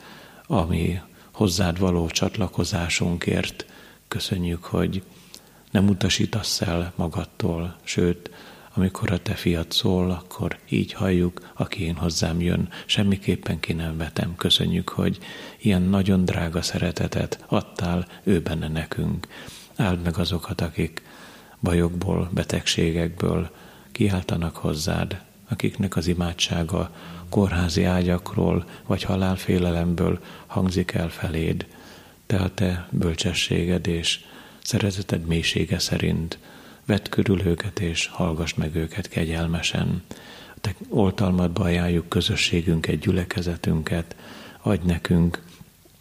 ami 0.46 1.00
hozzád 1.32 1.78
való 1.78 2.06
csatlakozásunkért. 2.06 3.66
Köszönjük, 4.08 4.64
hogy 4.64 5.02
nem 5.70 5.88
utasítasz 5.88 6.60
el 6.60 6.92
magadtól, 6.94 7.76
sőt, 7.82 8.30
amikor 8.76 9.10
a 9.10 9.18
te 9.18 9.34
fiat 9.34 9.72
szól, 9.72 10.10
akkor 10.10 10.58
így 10.68 10.92
halljuk, 10.92 11.52
aki 11.54 11.84
én 11.84 11.94
hozzám 11.94 12.40
jön, 12.40 12.68
semmiképpen 12.86 13.60
ki 13.60 13.72
nem 13.72 13.96
vetem. 13.96 14.36
Köszönjük, 14.36 14.88
hogy 14.88 15.18
ilyen 15.58 15.82
nagyon 15.82 16.24
drága 16.24 16.62
szeretetet 16.62 17.44
adtál 17.46 18.06
ő 18.22 18.40
benne 18.40 18.68
nekünk. 18.68 19.26
Áld 19.76 20.02
meg 20.02 20.18
azokat, 20.18 20.60
akik 20.60 21.02
bajokból, 21.60 22.30
betegségekből 22.32 23.50
kiáltanak 23.92 24.56
hozzád, 24.56 25.20
akiknek 25.48 25.96
az 25.96 26.06
imádsága 26.06 26.90
kórházi 27.28 27.84
ágyakról 27.84 28.64
vagy 28.86 29.02
halálfélelemből 29.02 30.20
hangzik 30.46 30.92
el 30.92 31.08
feléd. 31.08 31.66
Te 32.26 32.36
a 32.36 32.54
te 32.54 32.88
bölcsességed 32.90 33.86
és 33.86 34.20
szereteted 34.62 35.26
mélysége 35.26 35.78
szerint 35.78 36.38
vedd 36.86 37.08
körül 37.10 37.46
őket 37.46 37.80
és 37.80 38.06
hallgass 38.06 38.54
meg 38.54 38.74
őket 38.74 39.08
kegyelmesen. 39.08 40.02
Te 40.60 40.74
oltalmadba 40.88 41.64
ajánljuk 41.64 42.08
közösségünket, 42.08 42.98
gyülekezetünket, 42.98 44.16
adj 44.62 44.86
nekünk 44.86 45.42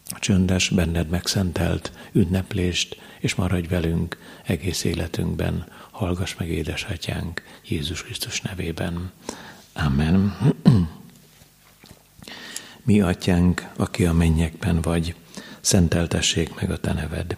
a 0.09 0.19
csöndes, 0.19 0.69
benned 0.69 1.09
megszentelt 1.09 1.91
ünneplést, 2.11 2.97
és 3.19 3.35
maradj 3.35 3.67
velünk 3.67 4.17
egész 4.43 4.83
életünkben. 4.83 5.65
Hallgass 5.91 6.35
meg, 6.35 6.49
édesatyánk, 6.49 7.41
Jézus 7.67 8.03
Krisztus 8.03 8.41
nevében. 8.41 9.11
Amen. 9.73 10.37
Mi 12.83 13.01
atyánk, 13.01 13.69
aki 13.75 14.05
a 14.05 14.13
mennyekben 14.13 14.81
vagy, 14.81 15.15
szenteltessék 15.61 16.55
meg 16.55 16.71
a 16.71 16.77
te 16.77 16.93
neved. 16.93 17.37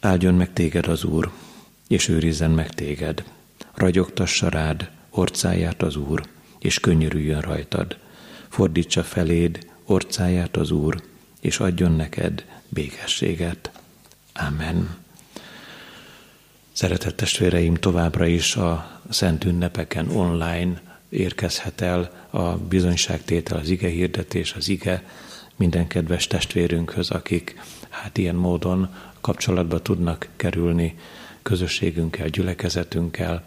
Áldjon 0.00 0.34
meg 0.34 0.52
téged 0.52 0.86
az 0.86 1.04
Úr, 1.04 1.30
és 1.88 2.08
őrizzen 2.08 2.50
meg 2.50 2.74
téged. 2.74 3.24
Ragyogtassa 3.74 4.48
rád 4.48 4.90
orcáját 5.10 5.82
az 5.82 5.96
Úr, 5.96 6.22
és 6.58 6.80
könnyörüljön 6.80 7.40
rajtad. 7.40 7.98
Fordítsa 8.48 9.02
feléd 9.02 9.66
orcáját 9.84 10.56
az 10.56 10.70
Úr, 10.70 11.02
és 11.40 11.58
adjon 11.60 11.92
neked 11.92 12.44
békességet. 12.68 13.70
Amen. 14.34 14.96
Szeretett 16.72 17.16
testvéreim, 17.16 17.74
továbbra 17.74 18.26
is 18.26 18.56
a 18.56 19.00
szent 19.10 19.44
ünnepeken 19.44 20.10
online 20.10 20.82
érkezhet 21.08 21.80
el 21.80 22.26
a 22.30 22.56
bizonyságtétel, 22.56 23.58
az 23.58 23.68
ige 23.68 23.88
hirdetés, 23.88 24.52
az 24.52 24.68
ige 24.68 25.04
minden 25.56 25.86
kedves 25.86 26.26
testvérünkhöz, 26.26 27.10
akik 27.10 27.60
hát 27.88 28.18
ilyen 28.18 28.34
módon 28.34 28.94
kapcsolatba 29.28 29.82
tudnak 29.82 30.28
kerülni 30.36 30.98
közösségünkkel, 31.42 32.28
gyülekezetünkkel, 32.28 33.44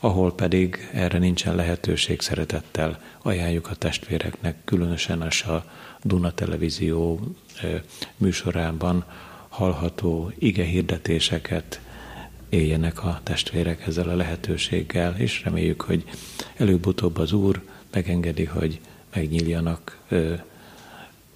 ahol 0.00 0.34
pedig 0.34 0.88
erre 0.92 1.18
nincsen 1.18 1.54
lehetőség 1.54 2.20
szeretettel. 2.20 3.02
Ajánljuk 3.22 3.70
a 3.70 3.74
testvéreknek, 3.74 4.56
különösen 4.64 5.20
a 5.22 5.64
Duna 6.02 6.32
Televízió 6.32 7.20
műsorában 8.16 9.04
hallható 9.48 10.32
ige 10.38 10.64
hirdetéseket 10.64 11.80
éljenek 12.48 13.04
a 13.04 13.20
testvérek 13.22 13.86
ezzel 13.86 14.08
a 14.08 14.16
lehetőséggel, 14.16 15.14
és 15.18 15.42
reméljük, 15.44 15.80
hogy 15.80 16.04
előbb-utóbb 16.56 17.18
az 17.18 17.32
Úr 17.32 17.62
megengedi, 17.92 18.44
hogy 18.44 18.80
megnyíljanak 19.14 19.98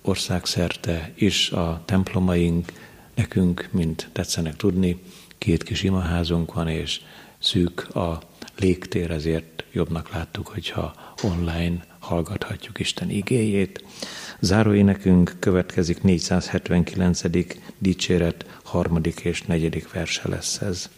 országszerte 0.03 1.13
is 1.15 1.51
a 1.51 1.83
templomaink, 1.85 2.73
nekünk, 3.17 3.69
mint 3.73 4.09
tetszenek 4.13 4.57
tudni, 4.57 5.03
két 5.39 5.63
kis 5.63 5.83
imaházunk 5.83 6.55
van, 6.55 6.69
és 6.69 7.01
szűk 7.39 7.95
a 7.95 8.21
légtér, 8.59 9.11
ezért 9.11 9.65
jobbnak 9.73 10.11
láttuk, 10.11 10.47
hogyha 10.47 10.95
online 11.23 11.85
hallgathatjuk 11.99 12.79
Isten 12.79 13.11
igéjét. 13.11 13.85
Záróénekünk 14.41 15.37
következik 15.39 16.03
479. 16.03 17.23
dicséret 17.79 18.59
harmadik 18.63 19.21
és 19.21 19.43
negyedik 19.43 19.93
verse 19.93 20.29
lesz 20.29 20.61
ez. 20.61 20.91